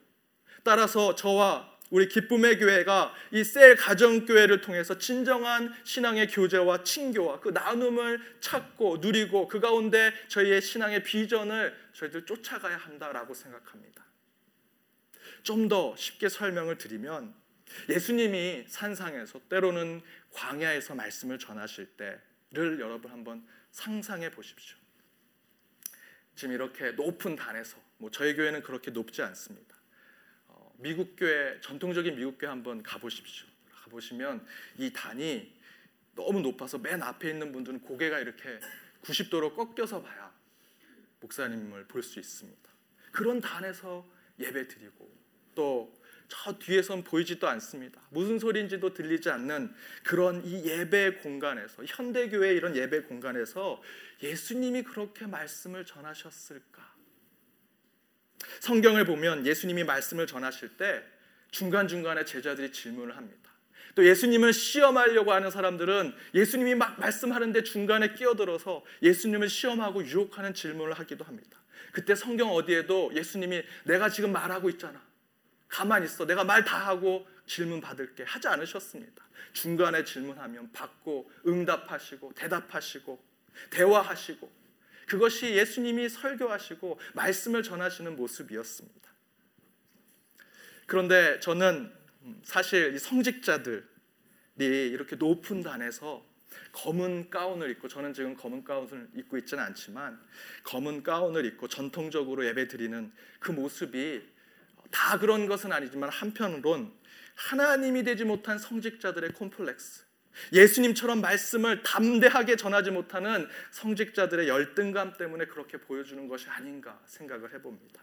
따라서 0.62 1.14
저와 1.14 1.78
우리 1.90 2.07
기쁨의 2.09 2.59
교회가 2.59 3.14
이 3.33 3.42
셀 3.45 3.75
가정 3.76 4.26
교회를 4.26 4.61
통해서 4.61 4.99
진정한 4.99 5.75
신앙의 5.85 6.28
교제와 6.28 6.83
친교와 6.85 7.40
그 7.40 7.49
나눔을 7.49 8.21
찾고 8.40 8.99
누리고 8.99 9.49
그 9.49 9.61
가운데 9.61 10.12
저희의 10.28 10.61
신앙의 10.61 11.02
비전을 11.02 11.75
저희들 11.95 12.26
쫓아가야 12.26 12.76
한다라고 12.76 13.33
생각합니다. 13.35 14.04
좀 15.42 15.68
더 15.68 15.95
쉽게 15.97 16.28
설명을 16.28 16.76
드리면 16.76 17.35
예수님이 17.88 18.64
산상에서 18.68 19.40
때로는 19.49 20.02
광야에서 20.33 20.95
말씀을 20.95 21.38
전하실 21.38 21.87
때를 21.97 22.80
여러분 22.80 23.11
한번 23.11 23.47
상상해 23.71 24.30
보십시오. 24.30 24.76
지금 26.35 26.54
이렇게 26.54 26.90
높은 26.92 27.35
단에서 27.35 27.78
뭐 27.97 28.11
저희 28.11 28.35
교회는 28.37 28.62
그렇게 28.62 28.90
높지 28.90 29.23
않습니다. 29.23 29.78
어, 30.79 30.83
미국 30.83 31.17
교회 31.17 31.61
전통적인 31.61 32.17
미국 32.17 32.39
교회 32.39 32.49
한번 32.51 32.83
가보십시오. 32.83 33.47
가보시면 33.85 34.47
이 34.79 34.93
단이 34.93 35.53
너무 36.15 36.41
높아서 36.41 36.79
맨 36.79 37.03
앞에 37.03 37.31
있는 37.31 37.53
분들은 37.53 37.81
고개가 37.81 38.19
이렇게 38.21 38.59
90도로 39.03 39.55
꺾여서 39.55 40.03
봐야 40.03 40.33
목사님을 41.21 41.87
볼 41.87 42.03
수 42.03 42.19
있습니다. 42.19 42.69
그런 43.13 43.41
단에서 43.41 44.07
예배 44.39 44.69
드리고 44.69 45.11
또 45.55 45.99
저 46.29 46.59
뒤에선 46.59 47.05
보이지도 47.05 47.49
않습니다. 47.49 48.01
무슨 48.11 48.39
소리인지도 48.39 48.93
들리지 48.93 49.31
않는 49.31 49.75
그런 50.05 50.45
이 50.45 50.65
예배 50.65 51.15
공간에서 51.23 51.85
현대교회 51.85 52.53
이런 52.53 52.77
예배 52.77 53.03
공간에서 53.03 53.83
예수님이 54.23 54.83
그렇게 54.83 55.27
말씀을 55.27 55.87
전하셨을까? 55.87 56.98
성경을 58.61 59.04
보면 59.04 59.47
예수님이 59.47 59.85
말씀을 59.85 60.26
전하실 60.26 60.76
때 60.76 61.02
중간중간에 61.50 62.25
제자들이 62.25 62.73
질문을 62.73 63.16
합니다. 63.16 63.50
또 63.95 64.07
예수님을 64.07 64.52
시험하려고 64.52 65.33
하는 65.33 65.50
사람들은 65.50 66.14
예수님이 66.35 66.75
막 66.75 67.00
말씀하는데 67.00 67.62
중간에 67.64 68.14
끼어들어서 68.14 68.85
예수님을 69.02 69.49
시험하고 69.49 70.04
유혹하는 70.04 70.54
질문을 70.54 70.92
하기도 70.92 71.25
합니다. 71.25 71.59
그때 71.92 72.14
성경 72.14 72.50
어디에도 72.52 73.11
예수님이 73.14 73.62
내가 73.85 74.09
지금 74.09 74.30
말하고 74.33 74.71
있잖아. 74.71 75.02
가만히 75.68 76.07
있어. 76.07 76.26
내가 76.26 76.45
말 76.45 76.64
다 76.64 76.78
하고 76.87 77.26
질문 77.47 77.80
받을게. 77.80 78.23
하지 78.25 78.47
않으셨습니다. 78.49 79.25
중간에 79.52 80.04
질문하면 80.04 80.71
받고 80.73 81.30
응답하시고 81.47 82.35
대답하시고 82.35 83.18
대화하시고 83.71 84.58
그것이 85.09 85.55
예수님이 85.55 86.09
설교하시고 86.09 87.00
말씀을 87.15 87.62
전하시는 87.62 88.15
모습이었습니다. 88.15 89.09
그런데 90.87 91.41
저는 91.41 91.93
사실 92.45 92.95
이 92.95 92.99
성직자들이 92.99 93.83
이렇게 94.59 95.17
높은 95.17 95.62
단에서 95.62 96.27
검은 96.73 97.31
가운을 97.31 97.71
입고 97.71 97.88
저는 97.88 98.12
지금 98.12 98.37
검은 98.37 98.65
가운을 98.65 99.09
입고 99.17 99.38
있지는 99.38 99.65
않지만 99.65 100.21
검은 100.65 101.03
가운을 101.03 101.45
입고 101.47 101.69
전통적으로 101.69 102.47
예배 102.47 102.69
드리는 102.69 103.12
그 103.41 103.53
모습이 103.53 104.23
다 104.91 105.19
그런 105.19 105.47
것은 105.47 105.73
아니지만 105.73 106.11
한편으론 106.11 106.93
하나님이 107.35 108.03
되지 108.03 108.25
못한 108.25 108.59
성직자들의 108.59 109.33
콤플렉스, 109.33 110.05
예수님처럼 110.53 111.21
말씀을 111.21 111.83
담대하게 111.83 112.57
전하지 112.57 112.91
못하는 112.91 113.49
성직자들의 113.71 114.49
열등감 114.49 115.17
때문에 115.17 115.47
그렇게 115.47 115.79
보여주는 115.79 116.29
것이 116.29 116.49
아닌가 116.49 117.01
생각을 117.07 117.55
해봅니다. 117.55 118.03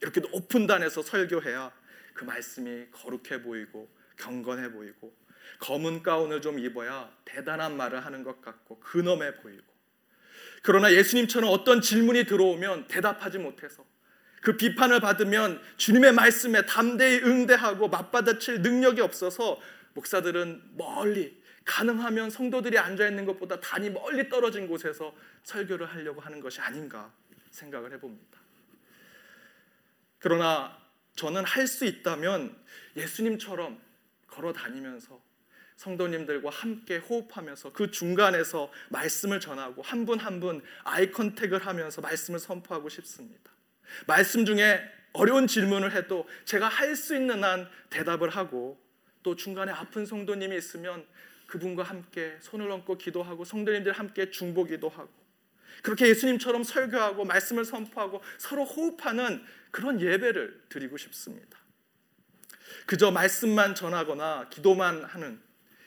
이렇게 0.00 0.20
높은 0.20 0.66
단에서 0.66 1.02
설교해야 1.02 1.72
그 2.14 2.24
말씀이 2.24 2.86
거룩해 2.90 3.42
보이고 3.42 3.88
경건해 4.16 4.72
보이고 4.72 5.14
검은 5.60 6.02
가운을 6.02 6.40
좀 6.40 6.58
입어야 6.58 7.10
대단한 7.24 7.76
말을 7.76 8.04
하는 8.04 8.24
것 8.24 8.40
같고 8.40 8.80
근엄해 8.80 9.36
보이고 9.36 9.72
그러나 10.62 10.92
예수님처럼 10.92 11.50
어떤 11.50 11.80
질문이 11.80 12.24
들어오면 12.24 12.88
대답하지 12.88 13.38
못해서 13.38 13.84
그 14.40 14.56
비판을 14.56 15.00
받으면 15.00 15.60
주님의 15.76 16.12
말씀에 16.12 16.66
담대히 16.66 17.20
응대하고 17.22 17.88
맞받아칠 17.88 18.62
능력이 18.62 19.00
없어서 19.00 19.60
목사들은 19.94 20.76
멀리 20.76 21.42
가능하면 21.64 22.30
성도들이 22.30 22.78
앉아 22.78 23.08
있는 23.08 23.24
것보다 23.24 23.60
단이 23.60 23.90
멀리 23.90 24.28
떨어진 24.28 24.66
곳에서 24.66 25.14
설교를 25.44 25.86
하려고 25.86 26.20
하는 26.20 26.40
것이 26.40 26.60
아닌가 26.60 27.12
생각을 27.50 27.92
해봅니다. 27.92 28.40
그러나 30.18 30.78
저는 31.16 31.44
할 31.44 31.66
수 31.66 31.84
있다면 31.84 32.56
예수님처럼 32.96 33.80
걸어 34.26 34.52
다니면서 34.52 35.20
성도님들과 35.76 36.50
함께 36.50 36.98
호흡하면서 36.98 37.72
그 37.72 37.90
중간에서 37.90 38.70
말씀을 38.90 39.40
전하고 39.40 39.82
한 39.82 40.06
분 40.06 40.18
한 40.20 40.40
분 40.40 40.62
아이 40.84 41.10
컨택을 41.10 41.66
하면서 41.66 42.00
말씀을 42.00 42.38
선포하고 42.38 42.88
싶습니다. 42.88 43.50
말씀 44.06 44.44
중에 44.46 44.80
어려운 45.12 45.46
질문을 45.46 45.92
해도 45.92 46.26
제가 46.44 46.68
할 46.68 46.96
수 46.96 47.14
있는 47.14 47.44
한 47.44 47.68
대답을 47.90 48.30
하고 48.30 48.81
또 49.22 49.36
중간에 49.36 49.72
아픈 49.72 50.06
성도님이 50.06 50.56
있으면 50.56 51.04
그분과 51.46 51.82
함께 51.82 52.36
손을 52.40 52.70
얹고 52.70 52.98
기도하고 52.98 53.44
성도님들 53.44 53.92
함께 53.92 54.30
중보 54.30 54.64
기도 54.64 54.88
하고 54.88 55.10
그렇게 55.82 56.08
예수님처럼 56.08 56.64
설교하고 56.64 57.24
말씀을 57.24 57.64
선포하고 57.64 58.22
서로 58.38 58.64
호흡하는 58.64 59.44
그런 59.70 60.00
예배를 60.00 60.62
드리고 60.68 60.96
싶습니다. 60.96 61.58
그저 62.86 63.10
말씀만 63.10 63.74
전하거나 63.74 64.48
기도만 64.50 65.04
하는 65.04 65.40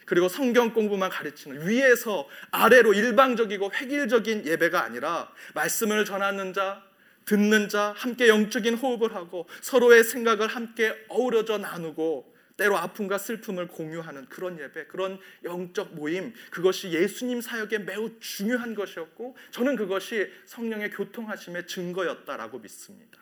그리고 0.04 0.28
성경 0.28 0.72
공부만 0.72 1.10
가르치는 1.10 1.68
위에서 1.68 2.28
아래로 2.52 2.94
일방적이고 2.94 3.72
획일적인 3.74 4.46
예배가 4.46 4.82
아니라 4.82 5.32
말씀을 5.54 6.04
전하는 6.04 6.52
자, 6.52 6.84
듣는 7.24 7.68
자 7.68 7.92
함께 7.96 8.28
영적인 8.28 8.74
호흡을 8.74 9.14
하고 9.16 9.48
서로의 9.62 10.04
생각을 10.04 10.46
함께 10.46 10.94
어우러져 11.08 11.58
나누고 11.58 12.35
때로 12.56 12.78
아픔과 12.78 13.18
슬픔을 13.18 13.68
공유하는 13.68 14.26
그런 14.28 14.58
예배, 14.58 14.86
그런 14.86 15.20
영적 15.44 15.94
모임, 15.94 16.32
그것이 16.50 16.90
예수님 16.90 17.40
사역에 17.40 17.78
매우 17.78 18.18
중요한 18.18 18.74
것이었고 18.74 19.36
저는 19.50 19.76
그것이 19.76 20.30
성령의 20.46 20.90
교통하심의 20.90 21.66
증거였다라고 21.66 22.58
믿습니다. 22.60 23.20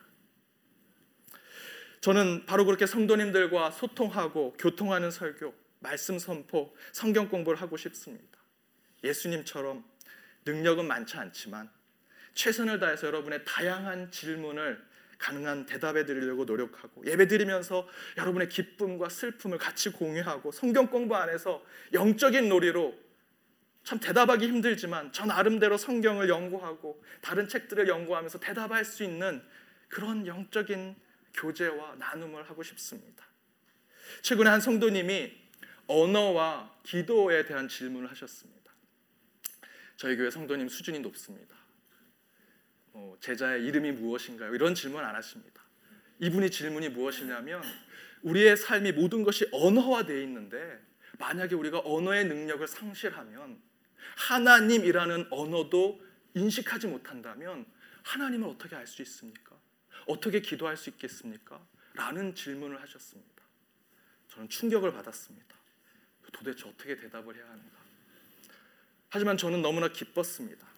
저는 2.01 2.45
바로 2.47 2.65
그렇게 2.65 2.87
성도님들과 2.87 3.71
소통하고 3.71 4.55
교통하는 4.59 5.11
설교, 5.11 5.55
말씀 5.81 6.19
선포, 6.19 6.77
성경 6.93 7.29
공부를 7.29 7.61
하고 7.61 7.77
싶습니다. 7.77 8.39
예수님처럼 9.03 9.85
능력은 10.45 10.87
많지 10.87 11.17
않지만 11.17 11.71
최선을 12.35 12.79
다해서 12.79 13.07
여러분의 13.07 13.45
다양한 13.45 14.11
질문을 14.11 14.85
가능한 15.19 15.67
대답해 15.67 16.05
드리려고 16.05 16.45
노력하고 16.45 17.07
예배 17.07 17.29
드리면서 17.29 17.89
여러분의 18.17 18.49
기쁨과 18.49 19.09
슬픔을 19.09 19.59
같이 19.59 19.91
공유하고 19.91 20.53
성경 20.53 20.89
공부 20.89 21.17
안에서 21.17 21.65
영적인 21.93 22.49
놀이로 22.49 22.95
참 23.85 24.01
대답하기 24.01 24.47
힘들지만 24.47 25.13
저 25.13 25.27
나름대로 25.27 25.77
성경을 25.77 26.29
연구하고 26.29 27.03
다른 27.21 27.49
책들을 27.49 27.87
연구하면서 27.87 28.41
대답할 28.41 28.85
수 28.85 29.05
있는 29.05 29.43
그런 29.89 30.27
영적인 30.27 30.97
교제와 31.35 31.97
나눔을 31.97 32.49
하고 32.49 32.63
싶습니다. 32.63 33.27
최근에 34.23 34.49
한 34.49 34.61
성도님이 34.61 35.33
언어와 35.87 36.75
기도에 36.83 37.45
대한 37.45 37.69
질문을 37.69 38.11
하셨습니다. 38.11 38.73
저희 39.97 40.17
교회 40.17 40.31
성도님 40.31 40.69
수준이 40.69 41.01
높습니다. 41.01 41.64
어, 42.95 43.17
제자의 43.21 43.65
이름이 43.65 43.93
무엇인가요? 43.93 44.55
이런 44.55 44.75
질문 44.75 45.05
안 45.05 45.15
하십니다. 45.17 45.63
이분이 46.21 46.51
질문이 46.51 46.91
무엇이냐면 46.91 47.63
우리의 48.23 48.57
삶이 48.57 48.93
모든 48.93 49.25
것이 49.25 49.47
언어화되어 49.53 50.21
있는데 50.23 50.81
만약에 51.19 51.55
우리가 51.55 51.83
언어의 51.85 52.25
능력을 52.27 52.67
상실하면 52.67 53.61
하나님이라는 54.17 55.27
언어도 55.31 56.01
인식하지 56.35 56.87
못한다면 56.87 57.67
하나님을 58.05 58.49
어떻게 58.49 58.77
알 58.77 58.87
수 58.87 59.03
있습니까? 59.03 59.57
어떻게 60.07 60.41
기도할 60.41 60.77
수 60.77 60.89
있겠습니까? 60.91 61.61
라는 61.95 62.35
질문을 62.35 62.81
하셨습니다. 62.83 63.43
저는 64.29 64.49
충격을 64.49 64.93
받았습니다. 64.93 65.55
도대체 66.33 66.69
어떻게 66.69 66.97
대답을 66.97 67.35
해야 67.37 67.45
하는가? 67.45 67.79
하지만 69.09 69.37
저는 69.37 69.63
너무나 69.63 69.89
기뻤습니다. 69.89 70.74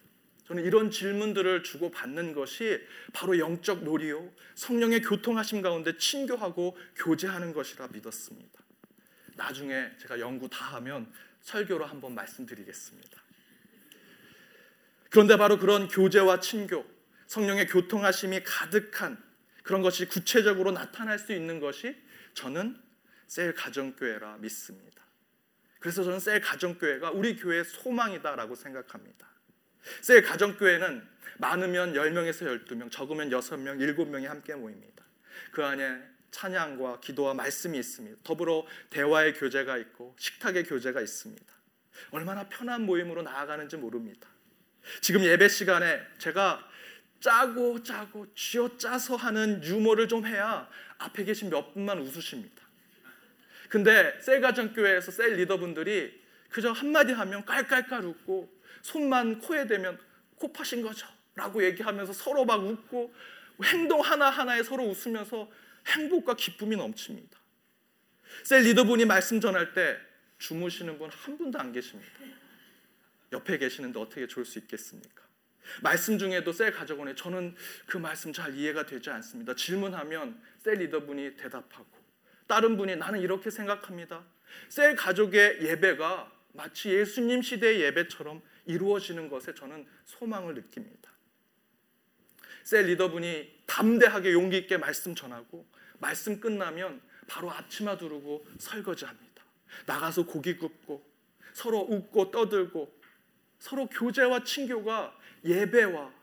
저는 0.47 0.63
이런 0.63 0.89
질문들을 0.89 1.63
주고 1.63 1.91
받는 1.91 2.33
것이 2.33 2.81
바로 3.11 3.37
영적 3.37 3.83
놀이요 3.83 4.31
성령의 4.55 5.01
교통하심 5.01 5.61
가운데 5.61 5.97
친교하고 5.97 6.77
교제하는 6.95 7.53
것이라 7.53 7.89
믿었습니다. 7.89 8.61
나중에 9.35 9.91
제가 9.99 10.19
연구 10.19 10.49
다 10.49 10.65
하면 10.75 11.11
설교로 11.41 11.85
한번 11.85 12.15
말씀드리겠습니다. 12.15 13.21
그런데 15.09 15.37
바로 15.37 15.57
그런 15.57 15.89
교제와 15.89 16.39
친교, 16.39 16.85
성령의 17.27 17.67
교통하심이 17.67 18.41
가득한 18.43 19.21
그런 19.63 19.81
것이 19.81 20.07
구체적으로 20.07 20.71
나타날 20.71 21.19
수 21.19 21.33
있는 21.33 21.59
것이 21.59 21.93
저는 22.33 22.81
셀 23.27 23.53
가정교회라 23.53 24.37
믿습니다. 24.37 25.03
그래서 25.79 26.03
저는 26.03 26.21
셀 26.21 26.39
가정교회가 26.39 27.11
우리 27.11 27.35
교회의 27.35 27.65
소망이다라고 27.65 28.55
생각합니다. 28.55 29.36
셀 30.01 30.21
가정교회는 30.21 31.07
많으면 31.37 31.93
10명에서 31.93 32.65
12명, 32.65 32.91
적으면 32.91 33.29
6명, 33.29 33.77
7명이 33.77 34.25
함께 34.25 34.55
모입니다. 34.55 35.03
그 35.51 35.63
안에 35.63 36.01
찬양과 36.31 36.99
기도와 36.99 37.33
말씀이 37.33 37.77
있습니다. 37.77 38.17
더불어 38.23 38.65
대화의 38.89 39.33
교제가 39.33 39.77
있고 39.77 40.15
식탁의 40.19 40.63
교제가 40.65 41.01
있습니다. 41.01 41.45
얼마나 42.11 42.47
편한 42.47 42.83
모임으로 42.83 43.21
나아가는지 43.23 43.77
모릅니다. 43.77 44.27
지금 45.01 45.23
예배 45.23 45.47
시간에 45.47 46.01
제가 46.17 46.67
짜고 47.19 47.81
짜고 47.83 48.27
쥐어 48.35 48.77
짜서 48.77 49.15
하는 49.15 49.63
유머를 49.63 50.07
좀 50.07 50.25
해야 50.25 50.69
앞에 50.99 51.23
계신 51.23 51.49
몇 51.49 51.73
분만 51.73 51.99
웃으십니다. 51.99 52.67
근데 53.69 54.17
셀 54.21 54.39
가정교회에서 54.41 55.11
셀 55.11 55.33
리더분들이 55.35 56.21
그저 56.49 56.71
한마디 56.71 57.11
하면 57.13 57.43
깔깔깔 57.45 58.05
웃고 58.05 58.56
손만 58.81 59.39
코에 59.39 59.67
대면 59.67 59.99
코 60.35 60.51
파신 60.51 60.81
거죠? 60.81 61.07
라고 61.35 61.63
얘기하면서 61.63 62.13
서로 62.13 62.45
막 62.45 62.65
웃고 62.65 63.13
행동 63.63 64.01
하나하나에 64.01 64.63
서로 64.63 64.83
웃으면서 64.83 65.49
행복과 65.87 66.35
기쁨이 66.35 66.75
넘칩니다. 66.75 67.37
셀 68.43 68.63
리더분이 68.63 69.05
말씀 69.05 69.39
전할 69.39 69.73
때 69.73 69.97
주무시는 70.37 70.97
분 70.97 71.09
한 71.09 71.37
분도 71.37 71.59
안 71.59 71.71
계십니다. 71.71 72.11
옆에 73.31 73.57
계시는데 73.57 73.99
어떻게 73.99 74.27
좋을 74.27 74.45
수 74.45 74.59
있겠습니까? 74.59 75.23
말씀 75.81 76.17
중에도 76.17 76.53
셀 76.53 76.71
가족원에 76.71 77.13
저는 77.15 77.55
그 77.87 77.97
말씀 77.97 78.31
잘 78.31 78.55
이해가 78.55 78.85
되지 78.85 79.09
않습니다. 79.09 79.53
질문하면 79.55 80.41
셀 80.59 80.75
리더분이 80.75 81.35
대답하고 81.35 81.87
다른 82.47 82.77
분이 82.77 82.95
나는 82.95 83.19
이렇게 83.19 83.49
생각합니다. 83.49 84.23
셀 84.69 84.95
가족의 84.95 85.61
예배가 85.61 86.31
마치 86.53 86.89
예수님 86.89 87.41
시대의 87.41 87.81
예배처럼 87.81 88.41
이루어지는 88.67 89.29
것에 89.29 89.53
저는 89.53 89.85
소망을 90.05 90.53
느낍니다. 90.53 91.11
셀 92.63 92.85
리더분이 92.87 93.63
담대하게 93.65 94.33
용기 94.33 94.57
있게 94.57 94.77
말씀 94.77 95.15
전하고 95.15 95.65
말씀 95.99 96.39
끝나면 96.39 97.01
바로 97.27 97.49
앞치마 97.49 97.97
두르고 97.97 98.45
설거지합니다. 98.57 99.43
나가서 99.85 100.25
고기 100.25 100.57
굽고 100.57 101.05
서로 101.53 101.79
웃고 101.79 102.31
떠들고 102.31 102.93
서로 103.59 103.87
교제와 103.87 104.43
친교가 104.43 105.17
예배와 105.45 106.13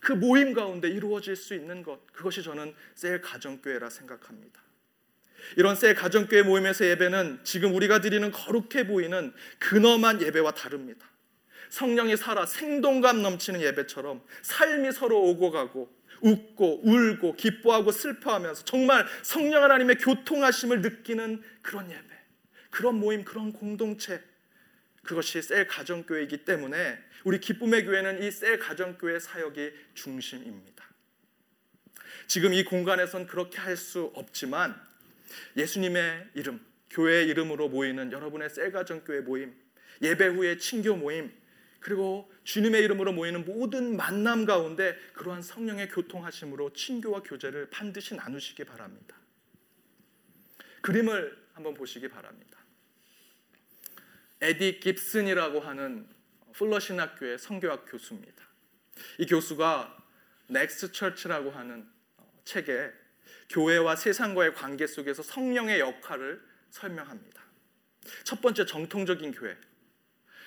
그 0.00 0.12
모임 0.12 0.52
가운데 0.52 0.88
이루어질 0.88 1.36
수 1.36 1.54
있는 1.54 1.82
것 1.82 2.04
그것이 2.12 2.42
저는 2.42 2.74
셀 2.94 3.20
가정교회라 3.20 3.88
생각합니다. 3.88 4.60
이런 5.56 5.76
셀 5.76 5.94
가정교회 5.94 6.42
모임에서 6.42 6.84
예배는 6.86 7.40
지금 7.44 7.74
우리가 7.74 8.00
드리는 8.00 8.30
거룩해 8.30 8.86
보이는 8.86 9.32
근엄한 9.58 10.20
예배와 10.22 10.52
다릅니다. 10.52 11.11
성령이 11.72 12.18
살아 12.18 12.44
생동감 12.44 13.22
넘치는 13.22 13.62
예배처럼 13.62 14.22
삶이 14.42 14.92
서로 14.92 15.22
오고 15.22 15.50
가고 15.50 15.90
웃고 16.20 16.82
울고 16.84 17.36
기뻐하고 17.36 17.92
슬퍼하면서 17.92 18.66
정말 18.66 19.06
성령 19.22 19.62
하나님의 19.64 19.96
교통하심을 19.96 20.82
느끼는 20.82 21.42
그런 21.62 21.90
예배, 21.90 22.04
그런 22.70 22.96
모임, 23.00 23.24
그런 23.24 23.54
공동체 23.54 24.22
그것이 25.02 25.40
셀 25.40 25.66
가정교회이기 25.66 26.44
때문에 26.44 26.98
우리 27.24 27.40
기쁨의 27.40 27.86
교회는 27.86 28.22
이 28.22 28.30
셀 28.30 28.58
가정교회 28.58 29.18
사역이 29.18 29.72
중심입니다. 29.94 30.84
지금 32.26 32.52
이 32.52 32.64
공간에선 32.64 33.26
그렇게 33.26 33.58
할 33.58 33.78
수 33.78 34.12
없지만 34.14 34.78
예수님의 35.56 36.28
이름, 36.34 36.60
교회의 36.90 37.28
이름으로 37.28 37.70
모이는 37.70 38.12
여러분의 38.12 38.50
셀 38.50 38.70
가정교회 38.72 39.20
모임, 39.20 39.54
예배 40.02 40.26
후의 40.26 40.58
친교 40.58 40.96
모임, 40.96 41.32
그리고 41.82 42.32
주님의 42.44 42.82
이름으로 42.84 43.12
모이는 43.12 43.44
모든 43.44 43.96
만남 43.96 44.44
가운데 44.44 44.96
그러한 45.14 45.42
성령의 45.42 45.88
교통하심으로 45.88 46.72
친교와 46.72 47.22
교제를 47.22 47.70
반드시 47.70 48.14
나누시기 48.14 48.64
바랍니다. 48.64 49.16
그림을 50.80 51.36
한번 51.52 51.74
보시기 51.74 52.08
바랍니다. 52.08 52.58
에디 54.40 54.80
깁스라고 54.80 55.60
하는 55.60 56.08
풀러신학교의 56.52 57.38
선교학 57.38 57.84
교수입니다. 57.88 58.44
이 59.18 59.26
교수가 59.26 59.96
넥스 60.48 60.92
처치라고 60.92 61.50
하는 61.50 61.88
책에 62.44 62.92
교회와 63.50 63.96
세상과의 63.96 64.54
관계 64.54 64.86
속에서 64.86 65.22
성령의 65.22 65.80
역할을 65.80 66.42
설명합니다. 66.70 67.42
첫 68.24 68.40
번째 68.40 68.66
정통적인 68.66 69.32
교회. 69.32 69.56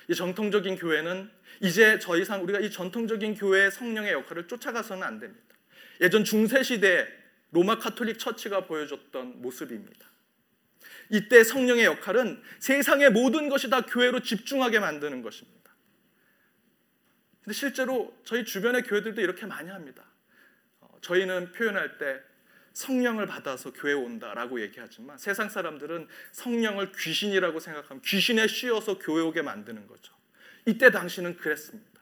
이 0.08 0.16
정통적인 0.16 0.76
교회는 0.78 1.30
이제 1.62 2.00
더 2.00 2.18
이상 2.18 2.44
우리가 2.44 2.60
이 2.60 2.70
전통적인 2.70 3.36
교회의 3.36 3.72
성령의 3.72 4.14
역할을 4.14 4.48
쫓아가서는 4.48 5.04
안 5.04 5.20
됩니다. 5.20 5.56
예전 6.02 6.24
중세 6.24 6.64
시대 6.64 7.08
로마 7.52 7.80
카톨릭 7.80 8.20
처치가 8.20 8.66
보여줬던 8.66 9.42
모습입니다. 9.42 10.10
이때 11.10 11.44
성령의 11.44 11.86
역할은 11.86 12.42
세상의 12.60 13.12
모든 13.12 13.50
것이 13.50 13.70
다 13.70 13.82
교회로 13.82 14.22
집중하게 14.22 14.80
만드는 14.80 15.22
것입니다. 15.22 15.56
근데 17.44 17.54
실제로 17.54 18.16
저희 18.24 18.44
주변의 18.44 18.84
교회들도 18.84 19.22
이렇게 19.22 19.46
많이 19.46 19.70
합니다. 19.70 20.04
어, 20.82 20.98
저희는 21.02 21.52
표현할 21.52 21.98
때 22.00 22.20
성령을 22.76 23.26
받아서 23.26 23.72
교회 23.72 23.94
온다라고 23.94 24.62
얘기하지만 24.62 25.18
세상 25.18 25.48
사람들은 25.48 26.10
성령을 26.34 26.92
귀신이라고 26.92 27.60
생각하면 27.60 28.02
귀신에 28.04 28.48
씌어서 28.48 29.00
교회 29.00 29.24
오게 29.24 29.42
만드는 29.42 29.88
거죠. 29.88 30.14
이때 30.66 30.92
당시는 30.92 31.38
그랬습니다. 31.38 32.02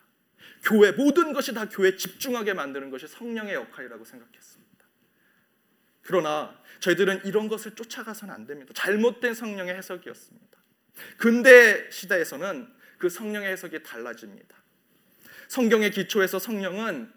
교회 0.64 0.90
모든 0.90 1.32
것이 1.32 1.54
다 1.54 1.68
교회에 1.68 1.96
집중하게 1.96 2.54
만드는 2.54 2.90
것이 2.90 3.06
성령의 3.06 3.54
역할이라고 3.54 4.04
생각했습니다. 4.04 4.84
그러나 6.02 6.60
저희들은 6.80 7.24
이런 7.24 7.46
것을 7.46 7.76
쫓아가서는 7.76 8.34
안 8.34 8.46
됩니다. 8.46 8.72
잘못된 8.74 9.32
성령의 9.34 9.76
해석이었습니다. 9.76 10.58
근대 11.18 11.88
시대에서는 11.90 12.68
그 12.98 13.08
성령의 13.08 13.52
해석이 13.52 13.84
달라집니다. 13.84 14.56
성경의 15.46 15.92
기초에서 15.92 16.40
성령은 16.40 17.12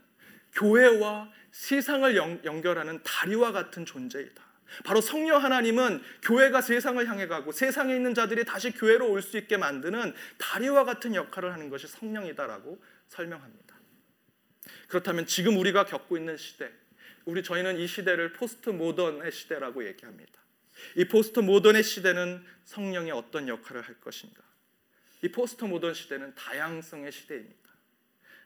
교회와 0.54 1.32
세상을 1.52 2.16
연, 2.16 2.62
결하는 2.62 3.02
다리와 3.04 3.52
같은 3.52 3.86
존재이다. 3.86 4.48
바로 4.84 5.00
성령 5.00 5.44
하나님은 5.44 6.02
교회가 6.24 6.62
세상을 6.62 7.06
향해 7.08 7.28
가고 7.28 7.52
세상에 7.52 7.96
있는 7.96 8.14
자들이 8.14 8.44
다시 8.44 8.72
교회로 8.72 9.10
올 9.10 9.22
수 9.22 9.38
있게 9.38 9.58
만드는 9.58 10.14
다리와 10.38 10.84
같은 10.84 11.16
역할을 11.16 11.54
하는 11.54 11.70
것이 11.70 11.88
성령이다라고 11.88 12.84
설명합니다. 13.08 13.76
그렇다면 14.90 15.26
지금 15.26 15.58
우리가 15.58 15.86
겪고 15.86 16.18
있는 16.18 16.38
시대, 16.38 16.72
우리 17.26 17.44
저희는 17.44 17.78
이 17.78 17.88
시대를 17.88 18.34
postmodern의 18.34 19.32
시대라고 19.32 19.86
얘기합니다. 19.88 20.34
이 20.96 21.06
postmodern의 21.06 21.84
시대는 21.84 22.46
성령이 22.66 23.12
어떤 23.12 23.48
역할을 23.48 23.82
할 23.82 24.00
것인가? 24.00 24.44
이이 25.24 25.32
포스트 25.32 25.66
모던 25.66 25.94
시대는 25.94 26.36
다양성의 26.36 27.12
시대입니다. 27.12 27.70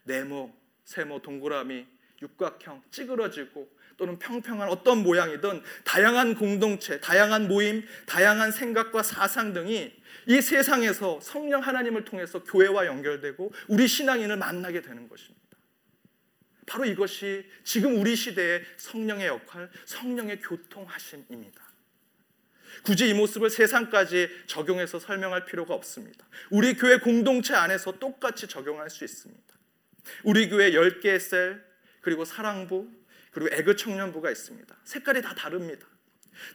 네모, 0.03 0.55
세모, 0.85 1.21
동그라미, 1.21 1.85
육각형, 2.21 2.83
찌그러지고 2.91 3.69
또는 3.97 4.17
평평한 4.17 4.69
어떤 4.69 5.03
모양이든 5.03 5.61
다양한 5.83 6.35
공동체, 6.35 6.99
다양한 6.99 7.47
모임, 7.47 7.85
다양한 8.07 8.51
생각과 8.51 9.03
사상 9.03 9.53
등이 9.53 9.93
이 10.27 10.41
세상에서 10.41 11.19
성령 11.21 11.61
하나님을 11.61 12.05
통해서 12.05 12.43
교회와 12.43 12.85
연결되고 12.85 13.51
우리 13.67 13.87
신앙인을 13.87 14.37
만나게 14.37 14.81
되는 14.81 15.07
것입니다. 15.07 15.41
바로 16.65 16.85
이것이 16.85 17.45
지금 17.63 17.99
우리 17.99 18.15
시대의 18.15 18.63
성령의 18.77 19.27
역할, 19.27 19.69
성령의 19.85 20.39
교통하심입니다. 20.41 21.61
굳이 22.83 23.09
이 23.09 23.13
모습을 23.13 23.49
세상까지 23.49 24.29
적용해서 24.47 24.97
설명할 24.99 25.45
필요가 25.45 25.73
없습니다. 25.73 26.25
우리 26.49 26.75
교회 26.75 26.97
공동체 26.97 27.53
안에서 27.53 27.99
똑같이 27.99 28.47
적용할 28.47 28.89
수 28.89 29.03
있습니다. 29.03 29.50
우리 30.23 30.49
교회 30.49 30.71
10개의 30.71 31.19
셀, 31.19 31.63
그리고 32.01 32.25
사랑부, 32.25 32.89
그리고 33.31 33.53
애그 33.55 33.75
청년부가 33.75 34.29
있습니다. 34.31 34.75
색깔이 34.83 35.21
다 35.21 35.33
다릅니다. 35.35 35.87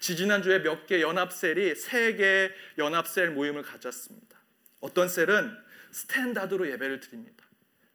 지지난주에 0.00 0.60
몇 0.60 0.86
개 0.86 1.00
연합셀이 1.00 1.74
세 1.76 2.14
개의 2.14 2.50
연합셀 2.78 3.30
모임을 3.30 3.62
가졌습니다. 3.62 4.38
어떤 4.80 5.08
셀은 5.08 5.56
스탠다드로 5.92 6.70
예배를 6.70 7.00
드립니다. 7.00 7.44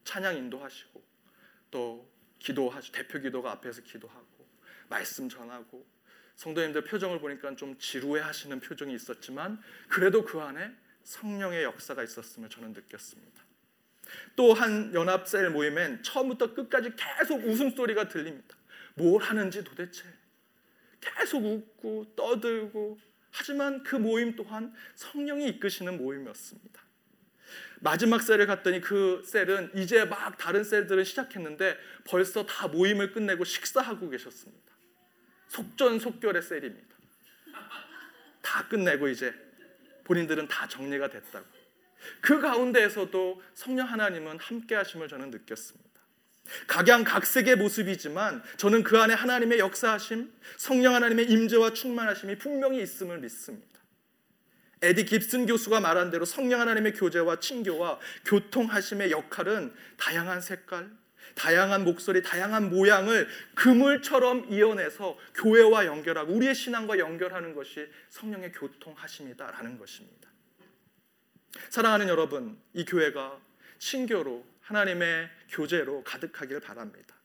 찬양 0.04 0.36
인도하시고 0.38 1.04
또 1.70 2.12
기도하시고 2.40 2.98
대표 2.98 3.20
기도가 3.20 3.52
앞에서 3.52 3.82
기도하고 3.82 4.48
말씀 4.90 5.30
전하고 5.30 5.86
성도님들 6.36 6.86
표정을 6.86 7.20
보니까 7.20 7.56
좀 7.56 7.78
지루해 7.78 8.22
하시는 8.22 8.60
표정이 8.60 8.96
있었지만 8.96 9.62
그래도 9.90 10.26
그 10.26 10.40
안에 10.40 10.74
성령의 11.04 11.64
역사가 11.64 12.04
있었음을 12.04 12.50
저는 12.50 12.74
느꼈습니다. 12.74 13.51
또 14.36 14.54
한 14.54 14.94
연합셀 14.94 15.50
모임엔 15.50 16.04
처음부터 16.04 16.54
끝까지 16.54 16.92
계속 16.96 17.46
웃음소리가 17.46 18.08
들립니다. 18.08 18.56
뭘 18.96 19.22
하는지 19.22 19.64
도대체 19.64 20.04
계속 21.00 21.44
웃고 21.46 22.14
떠들고 22.16 23.00
하지만 23.32 23.84
그 23.84 23.96
모임 23.96 24.36
또한 24.36 24.74
성령이 24.96 25.48
이끄시는 25.50 25.98
모임이었습니다. 25.98 26.82
마지막 27.80 28.22
셀을 28.22 28.46
갔더니 28.46 28.80
그 28.82 29.24
셀은 29.26 29.72
이제 29.76 30.06
막 30.06 30.38
다른 30.38 30.64
셀들은 30.64 31.04
시작했는데 31.04 31.78
벌써 32.06 32.46
다 32.46 32.68
모임을 32.68 33.12
끝내고 33.12 33.44
식사하고 33.44 34.10
계셨습니다. 34.10 34.72
속전속결의 35.48 36.42
셀입니다. 36.42 36.96
다 38.42 38.68
끝내고 38.68 39.08
이제 39.08 39.34
본인들은 40.04 40.48
다 40.48 40.68
정리가 40.68 41.10
됐다고. 41.10 41.61
그 42.22 42.40
가운데에서도 42.40 43.42
성령 43.54 43.88
하나님은 43.88 44.40
함께 44.40 44.76
하심을 44.76 45.08
저는 45.08 45.32
느꼈습니다. 45.32 45.92
각양각색의 46.68 47.56
모습이지만 47.58 48.44
저는 48.58 48.84
그 48.84 48.98
안에 49.00 49.14
하나님의 49.14 49.60
역사하심, 49.60 50.32
성령 50.58 50.96
하나님의 50.96 51.30
임재와 51.30 51.74
충만하심이 51.74 52.38
분명히 52.38 52.82
있음을 52.82 53.20
믿습니다. 53.20 53.72
에디 54.82 55.06
깁슨 55.06 55.46
교수가 55.46 55.80
말한 55.80 56.10
대로 56.10 56.26
성령 56.26 56.60
하나님의 56.60 56.94
교제와 56.94 57.40
친교와 57.40 58.00
교통하심의 58.26 59.12
역할은 59.12 59.74
다양한 59.98 60.42
색깔, 60.42 60.90
다양한 61.36 61.84
목소리, 61.84 62.24
다양한 62.24 62.70
모양을 62.70 63.28
그물처럼 63.54 64.52
이어내서 64.52 65.18
교회와 65.36 65.86
연결하고 65.86 66.34
우리의 66.34 66.56
신앙과 66.56 66.98
연결하는 66.98 67.54
것이 67.54 67.88
성령의 68.10 68.52
교통하심이다라는 68.54 69.78
것입니다. 69.78 70.31
사랑하는 71.70 72.08
여러분, 72.08 72.58
이 72.74 72.86
교회가 72.86 73.40
친교로 73.80 74.46
하나님의 74.62 75.30
교제로 75.50 76.04
가득하길 76.04 76.60
바랍니다. 76.60 77.16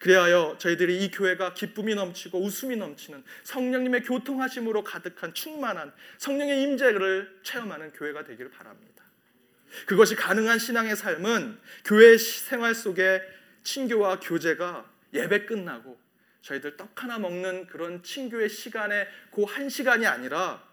그리하여 0.00 0.56
저희들이 0.58 1.04
이 1.04 1.10
교회가 1.10 1.54
기쁨이 1.54 1.94
넘치고 1.94 2.42
웃음이 2.42 2.76
넘치는 2.76 3.22
성령님의 3.44 4.02
교통하심으로 4.02 4.84
가득한 4.84 5.32
충만한 5.32 5.92
성령의 6.18 6.62
임재를 6.62 7.40
체험하는 7.42 7.92
교회가 7.92 8.24
되기를 8.24 8.50
바랍니다. 8.50 9.04
그것이 9.86 10.14
가능한 10.16 10.58
신앙의 10.58 10.96
삶은 10.96 11.58
교회 11.84 12.16
생활 12.18 12.74
속에 12.74 13.22
친교와 13.62 14.20
교제가 14.20 14.90
예배 15.12 15.46
끝나고 15.46 15.98
저희들 16.42 16.76
떡 16.76 17.02
하나 17.02 17.18
먹는 17.18 17.66
그런 17.66 18.02
친교의 18.02 18.48
시간에 18.48 19.08
그 19.34 19.44
한 19.44 19.68
시간이 19.68 20.06
아니라 20.06 20.65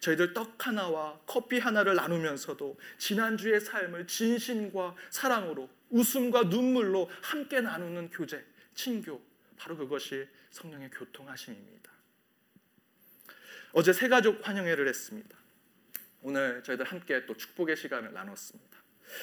저희들 0.00 0.32
떡 0.32 0.66
하나와 0.66 1.20
커피 1.26 1.58
하나를 1.58 1.94
나누면서도 1.94 2.78
지난주의 2.98 3.60
삶을 3.60 4.06
진심과 4.06 4.96
사랑으로 5.10 5.68
웃음과 5.90 6.44
눈물로 6.44 7.10
함께 7.22 7.60
나누는 7.60 8.10
교제, 8.10 8.44
친교, 8.74 9.22
바로 9.56 9.76
그것이 9.76 10.26
성령의 10.50 10.90
교통하심입니다. 10.90 11.90
어제 13.72 13.92
새 13.92 14.08
가족 14.08 14.46
환영회를 14.46 14.88
했습니다. 14.88 15.36
오늘 16.22 16.62
저희들 16.64 16.86
함께 16.86 17.24
또 17.26 17.34
축복의 17.36 17.76
시간을 17.76 18.12
나눴습니다. 18.12 18.78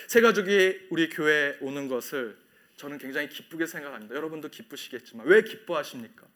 새 0.08 0.22
가족이 0.22 0.88
우리 0.90 1.10
교회에 1.10 1.58
오는 1.62 1.88
것을 1.88 2.38
저는 2.76 2.98
굉장히 3.00 3.30
기쁘게 3.30 3.66
생각합니다. 3.66 4.16
여러분도 4.16 4.50
기쁘시겠지만 4.50 5.26
왜 5.26 5.42
기뻐하십니까? 5.42 6.28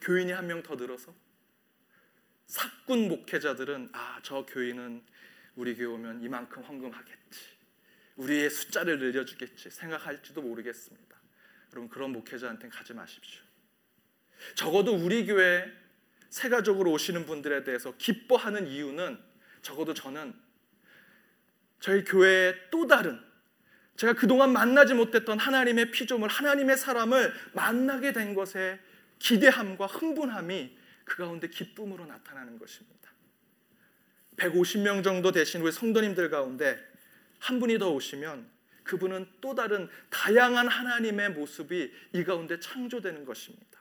교인이 0.00 0.32
한 0.32 0.46
명 0.46 0.62
더 0.62 0.74
늘어서 0.74 1.14
사꾼 2.52 3.08
목회자들은 3.08 3.88
아, 3.94 4.20
저 4.22 4.44
교인은 4.44 5.02
우리 5.56 5.74
교회 5.74 5.86
오면 5.86 6.20
이만큼 6.20 6.62
헌금하겠지. 6.62 7.40
우리의 8.16 8.50
숫자를 8.50 8.98
늘려주겠지 8.98 9.70
생각할지도 9.70 10.42
모르겠습니다. 10.42 11.16
여러분 11.72 11.88
그런 11.88 12.12
목회자한테는 12.12 12.68
가지 12.68 12.92
마십시오. 12.92 13.40
적어도 14.54 14.94
우리 14.94 15.24
교회 15.24 15.66
새 16.28 16.50
가족으로 16.50 16.92
오시는 16.92 17.24
분들에 17.24 17.64
대해서 17.64 17.94
기뻐하는 17.96 18.66
이유는 18.66 19.18
적어도 19.62 19.94
저는 19.94 20.34
저희 21.80 22.04
교회의 22.04 22.54
또 22.70 22.86
다른 22.86 23.18
제가 23.96 24.12
그동안 24.12 24.52
만나지 24.52 24.92
못했던 24.92 25.38
하나님의 25.38 25.90
피조물, 25.90 26.28
하나님의 26.28 26.76
사람을 26.76 27.32
만나게 27.54 28.12
된 28.12 28.34
것에 28.34 28.78
기대함과 29.20 29.86
흥분함이 29.86 30.81
그 31.04 31.18
가운데 31.18 31.48
기쁨으로 31.48 32.06
나타나는 32.06 32.58
것입니다. 32.58 33.10
150명 34.36 35.04
정도 35.04 35.30
되신 35.30 35.60
우리 35.62 35.72
성도님들 35.72 36.30
가운데 36.30 36.78
한 37.38 37.60
분이 37.60 37.78
더 37.78 37.90
오시면 37.90 38.50
그분은 38.84 39.26
또 39.40 39.54
다른 39.54 39.88
다양한 40.10 40.68
하나님의 40.68 41.30
모습이 41.30 41.92
이 42.12 42.24
가운데 42.24 42.58
창조되는 42.58 43.24
것입니다. 43.24 43.72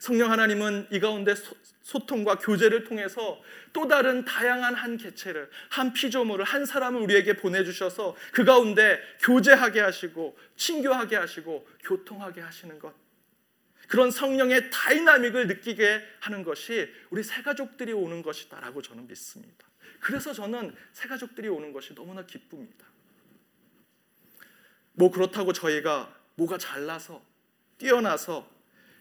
성령 0.00 0.32
하나님은 0.32 0.88
이 0.90 0.98
가운데 0.98 1.34
소통과 1.82 2.36
교제를 2.38 2.84
통해서 2.84 3.40
또 3.72 3.86
다른 3.86 4.24
다양한 4.24 4.74
한 4.74 4.96
개체를 4.96 5.48
한 5.70 5.92
피조물을 5.92 6.44
한 6.44 6.66
사람을 6.66 7.00
우리에게 7.02 7.36
보내주셔서 7.36 8.16
그 8.32 8.44
가운데 8.44 9.00
교제하게 9.20 9.80
하시고 9.80 10.36
친교하게 10.56 11.16
하시고 11.16 11.68
교통하게 11.84 12.40
하시는 12.40 12.78
것 12.78 12.92
그런 13.88 14.10
성령의 14.10 14.70
다이나믹을 14.70 15.46
느끼게 15.46 16.02
하는 16.20 16.42
것이 16.42 16.92
우리 17.10 17.22
새 17.22 17.42
가족들이 17.42 17.92
오는 17.92 18.22
것이다라고 18.22 18.82
저는 18.82 19.06
믿습니다. 19.06 19.66
그래서 20.00 20.32
저는 20.32 20.74
새 20.92 21.08
가족들이 21.08 21.48
오는 21.48 21.72
것이 21.72 21.94
너무나 21.94 22.24
기쁩니다. 22.26 22.86
뭐 24.92 25.10
그렇다고 25.10 25.52
저희가 25.52 26.14
뭐가 26.34 26.58
잘나서 26.58 27.22
뛰어나서 27.78 28.50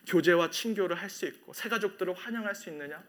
교제와 0.07 0.49
친교를 0.49 0.95
할 0.95 1.09
수 1.09 1.25
있고 1.25 1.53
새 1.53 1.69
가족들을 1.69 2.13
환영할 2.13 2.53
수 2.53 2.69
있느냐? 2.69 3.03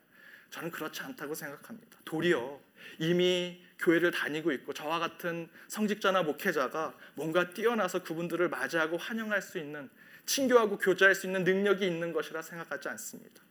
저는 0.50 0.70
그렇지 0.70 1.02
않다고 1.02 1.34
생각합니다. 1.34 1.98
도리어 2.04 2.60
이미 2.98 3.62
교회를 3.78 4.10
다니고 4.12 4.52
있고 4.52 4.72
저와 4.72 4.98
같은 4.98 5.48
성직자나 5.68 6.22
목회자가 6.22 6.96
뭔가 7.14 7.50
뛰어나서 7.50 8.02
그분들을 8.02 8.48
맞이하고 8.48 8.96
환영할 8.96 9.42
수 9.42 9.58
있는 9.58 9.90
친교하고 10.26 10.78
교제할 10.78 11.14
수 11.14 11.26
있는 11.26 11.44
능력이 11.44 11.86
있는 11.86 12.12
것이라 12.12 12.42
생각하지 12.42 12.88
않습니다. 12.90 13.42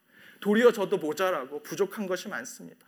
도리어 0.41 0.71
저도 0.71 0.97
모자라고 0.97 1.63
부족한 1.63 2.05
것이 2.05 2.27
많습니다. 2.27 2.85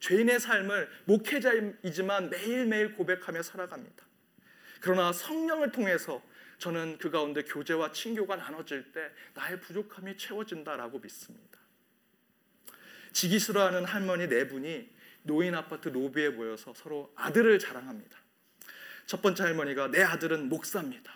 죄인의 0.00 0.40
삶을 0.40 0.88
목회자이지만 1.04 2.30
매일매일 2.30 2.94
고백하며 2.94 3.42
살아갑니다. 3.42 4.04
그러나 4.80 5.12
성령을 5.12 5.72
통해서 5.72 6.22
저는 6.58 6.98
그 6.98 7.10
가운데 7.10 7.42
교제와 7.42 7.92
친교가 7.92 8.36
나눠질 8.36 8.92
때 8.92 9.10
나의 9.34 9.60
부족함이 9.60 10.16
채워진다라고 10.16 11.00
믿습니다. 11.00 11.58
지기 13.12 13.38
싫어하는 13.38 13.84
할머니 13.84 14.28
네 14.28 14.46
분이 14.46 14.94
노인 15.22 15.54
아파트 15.54 15.88
로비에 15.88 16.30
모여서 16.30 16.72
서로 16.74 17.12
아들을 17.16 17.58
자랑합니다. 17.58 18.16
첫 19.06 19.22
번째 19.22 19.44
할머니가 19.44 19.90
내 19.90 20.02
아들은 20.02 20.48
목사입니다. 20.48 21.12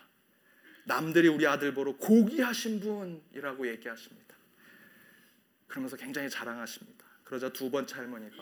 남들이 0.84 1.28
우리 1.28 1.46
아들 1.46 1.74
보러 1.74 1.96
고귀하신 1.96 2.80
분이라고 2.80 3.68
얘기하십니다. 3.68 4.34
그러면서 5.66 5.96
굉장히 5.96 6.28
자랑하십니다. 6.28 7.04
그러자 7.24 7.48
두 7.50 7.70
번째 7.70 7.94
할머니가 7.94 8.36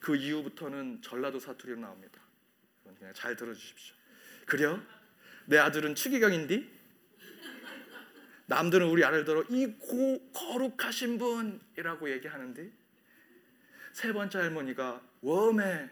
그 0.00 0.14
이후부터는 0.16 1.00
전라도 1.02 1.38
사투리로 1.40 1.80
나옵니다. 1.80 2.20
그냥 2.98 3.12
잘 3.14 3.34
들어주십시오. 3.34 3.94
그래요? 4.46 4.82
내 5.46 5.58
아들은 5.58 5.94
추기경인디? 5.94 6.76
남들은 8.46 8.86
우리 8.88 9.04
아들들어 9.04 9.42
이 9.48 9.66
고, 9.78 10.30
거룩하신 10.32 11.18
분이라고 11.18 12.10
얘기하는데 12.12 12.70
세 13.92 14.12
번째 14.12 14.38
할머니가 14.38 15.02
웜에 15.22 15.90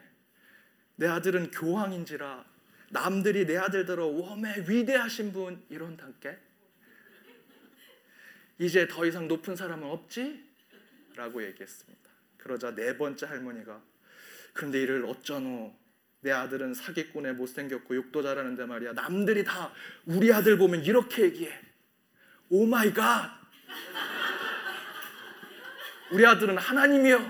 내 0.97 1.09
아들은 1.09 1.51
교황인지라 1.51 2.45
남들이 2.95 3.45
내 3.45 3.57
아들더러 3.57 4.07
워메 4.07 4.67
위대하신 4.69 5.33
분 5.33 5.61
이런단께? 5.69 6.39
이제 8.61 8.87
더 8.87 9.05
이상 9.05 9.27
높은 9.27 9.57
사람은 9.57 9.91
없지? 9.91 10.41
라고 11.17 11.45
얘기했습니다. 11.45 12.11
그러자 12.39 12.73
네 12.77 12.97
번째 12.97 13.27
할머니가 13.27 13.83
그런데 14.53 14.81
이를 14.81 15.05
어쩌노 15.07 15.75
내 16.21 16.31
아들은 16.31 16.75
사기꾼에 16.75 17.33
못생겼고 17.33 17.97
욕도 17.97 18.23
잘하는데 18.23 18.65
말이야. 18.65 18.93
남들이 18.93 19.43
다 19.43 19.73
우리 20.07 20.33
아들 20.33 20.57
보면 20.57 20.85
이렇게 20.85 21.25
얘기해. 21.25 21.53
Oh 22.51 22.65
my 22.65 22.93
God 22.95 23.29
우리 26.13 26.25
아들은 26.25 26.57
하나님이요. 26.59 27.29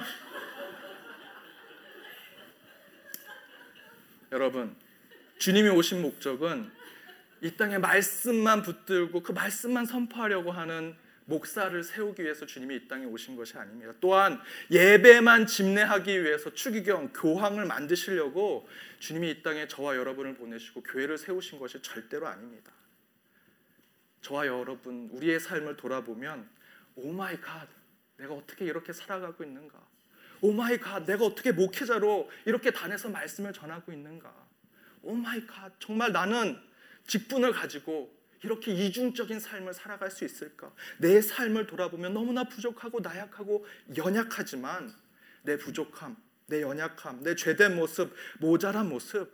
여러분 4.32 4.83
주님이 5.38 5.68
오신 5.70 6.02
목적은 6.02 6.70
이 7.40 7.56
땅에 7.56 7.78
말씀만 7.78 8.62
붙들고 8.62 9.22
그 9.22 9.32
말씀만 9.32 9.86
선포하려고 9.86 10.50
하는 10.50 10.96
목사를 11.26 11.82
세우기 11.82 12.22
위해서 12.22 12.46
주님이 12.46 12.76
이 12.76 12.88
땅에 12.88 13.04
오신 13.04 13.36
것이 13.36 13.56
아닙니다. 13.56 13.92
또한 14.00 14.40
예배만 14.70 15.46
집례하기 15.46 16.22
위해서 16.22 16.52
추기경 16.52 17.12
교황을 17.14 17.64
만드시려고 17.64 18.68
주님이 18.98 19.30
이 19.30 19.42
땅에 19.42 19.66
저와 19.66 19.96
여러분을 19.96 20.34
보내시고 20.34 20.82
교회를 20.82 21.18
세우신 21.18 21.58
것이 21.58 21.80
절대로 21.82 22.26
아닙니다. 22.28 22.72
저와 24.20 24.46
여러분 24.46 25.08
우리의 25.12 25.40
삶을 25.40 25.76
돌아보면 25.76 26.48
Oh 26.96 27.12
my 27.12 27.38
God 27.40 27.68
내가 28.16 28.34
어떻게 28.34 28.64
이렇게 28.64 28.92
살아가고 28.92 29.44
있는가? 29.44 29.78
Oh 30.40 30.52
my 30.52 30.78
God 30.78 31.04
내가 31.04 31.24
어떻게 31.24 31.52
목회자로 31.52 32.30
이렇게 32.44 32.70
단에서 32.70 33.08
말씀을 33.08 33.52
전하고 33.52 33.92
있는가? 33.92 34.43
Oh 35.04 35.14
my 35.14 35.46
God 35.46 35.72
정말 35.78 36.12
나는 36.12 36.58
직분을 37.06 37.52
가지고 37.52 38.14
이렇게 38.42 38.72
이중적인 38.72 39.40
삶을 39.40 39.72
살아갈 39.72 40.10
수 40.10 40.24
있을까? 40.24 40.72
내 40.98 41.20
삶을 41.20 41.66
돌아보면 41.66 42.12
너무나 42.12 42.44
부족하고 42.44 43.00
나약하고 43.00 43.66
연약하지만 43.96 44.92
내 45.42 45.56
부족함, 45.56 46.16
내 46.46 46.62
연약함, 46.62 47.22
내 47.22 47.34
죄된 47.34 47.76
모습, 47.76 48.14
모자란 48.40 48.88
모습 48.88 49.30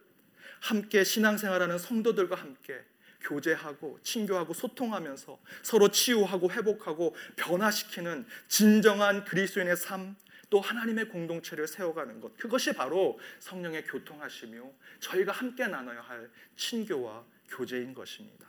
함께 0.60 1.02
신앙생활하는 1.02 1.78
성도들과 1.78 2.36
함께 2.36 2.84
교제하고 3.22 3.98
친교하고 4.02 4.54
소통하면서 4.54 5.38
서로 5.62 5.88
치유하고 5.88 6.50
회복하고 6.50 7.14
변화시키는 7.36 8.26
진정한 8.48 9.24
그리스도인의 9.24 9.76
삶, 9.76 10.16
또 10.50 10.60
하나님의 10.60 11.08
공동체를 11.08 11.68
세워가는 11.68 12.20
것 12.20 12.36
그것이 12.36 12.72
바로 12.72 13.18
성령의 13.38 13.84
교통하시며 13.84 14.70
저희가 14.98 15.32
함께 15.32 15.66
나눠야 15.66 16.00
할 16.02 16.28
친교와 16.56 17.24
교제인 17.48 17.94
것입니다. 17.94 18.46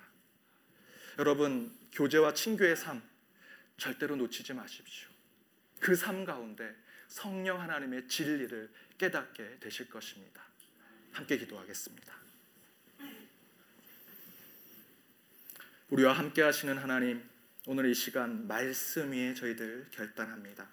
여러분 1.20 1.72
교제와 1.94 2.34
친교의 2.34 2.76
삶 2.76 3.02
절대로 3.78 4.16
놓치지 4.16 4.54
마십시오. 4.54 5.10
그 5.80 5.96
삶 5.96 6.26
가운데 6.26 6.76
성령 7.08 7.60
하나님의 7.62 8.08
진리를 8.08 8.70
깨닫게 8.98 9.58
되실 9.60 9.90
것입니다. 9.90 10.42
함께 11.12 11.38
기도하겠습니다. 11.38 12.16
우리와 15.90 16.14
함께 16.14 16.42
하시는 16.42 16.78
하나님, 16.78 17.22
오늘 17.68 17.90
이 17.90 17.94
시간 17.94 18.48
말씀 18.48 19.12
위에 19.12 19.34
저희들 19.34 19.88
결단합니다. 19.92 20.70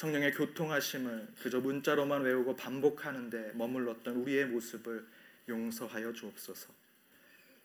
성령의 0.00 0.32
교통하심을 0.32 1.28
그저 1.42 1.60
문자로만 1.60 2.22
외우고 2.22 2.56
반복하는데 2.56 3.52
머물렀던 3.52 4.16
우리의 4.16 4.46
모습을 4.46 5.06
용서하여 5.46 6.14
주옵소서. 6.14 6.72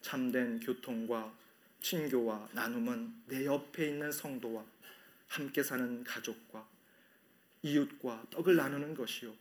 참된 0.01 0.59
교통과 0.59 1.33
친교와 1.79 2.49
나눔은 2.51 3.23
내 3.27 3.45
옆에 3.45 3.87
있는 3.87 4.11
성도와 4.11 4.65
함께 5.29 5.63
사는 5.63 6.03
가족과 6.03 6.67
이웃과 7.61 8.25
떡을 8.31 8.57
나누는 8.57 8.95
것이요 8.95 9.33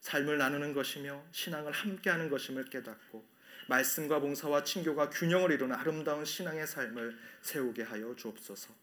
삶을 0.00 0.36
나누는 0.36 0.72
것이며 0.72 1.24
신앙을 1.30 1.70
함께하는 1.70 2.28
것임을 2.28 2.64
깨닫고 2.64 3.24
말씀과 3.68 4.18
봉사와 4.18 4.64
친교가 4.64 5.10
균형을 5.10 5.52
이루는 5.52 5.76
아름다운 5.76 6.24
신앙의 6.24 6.66
삶을 6.66 7.16
세우게 7.42 7.84
하여 7.84 8.12
주옵소서. 8.16 8.74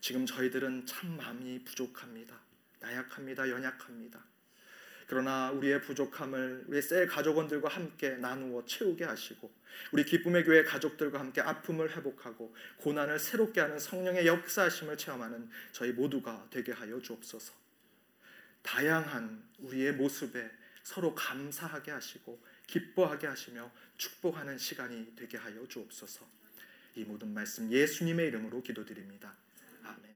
지금 0.00 0.24
저희들은 0.24 0.86
참 0.86 1.16
마음이 1.16 1.64
부족합니다. 1.64 2.45
나약합니다. 2.86 3.50
연약합니다. 3.50 4.24
그러나 5.08 5.50
우리의 5.52 5.82
부족함을 5.82 6.64
우리 6.66 6.82
셀 6.82 7.06
가족원들과 7.06 7.68
함께 7.68 8.10
나누어 8.16 8.64
채우게 8.64 9.04
하시고 9.04 9.52
우리 9.92 10.04
기쁨의 10.04 10.44
교회 10.44 10.64
가족들과 10.64 11.20
함께 11.20 11.40
아픔을 11.40 11.96
회복하고 11.96 12.54
고난을 12.78 13.18
새롭게 13.18 13.60
하는 13.60 13.78
성령의 13.78 14.26
역사하심을 14.26 14.96
체험하는 14.96 15.48
저희 15.72 15.92
모두가 15.92 16.48
되게 16.50 16.72
하여 16.72 17.00
주옵소서. 17.00 17.52
다양한 18.62 19.44
우리의 19.58 19.92
모습에 19.92 20.50
서로 20.82 21.14
감사하게 21.14 21.92
하시고 21.92 22.42
기뻐하게 22.66 23.28
하시며 23.28 23.70
축복하는 23.96 24.58
시간이 24.58 25.14
되게 25.14 25.38
하여 25.38 25.66
주옵소서. 25.68 26.26
이 26.96 27.04
모든 27.04 27.32
말씀 27.32 27.70
예수님의 27.70 28.28
이름으로 28.28 28.62
기도드립니다. 28.62 29.36
아멘. 29.84 30.06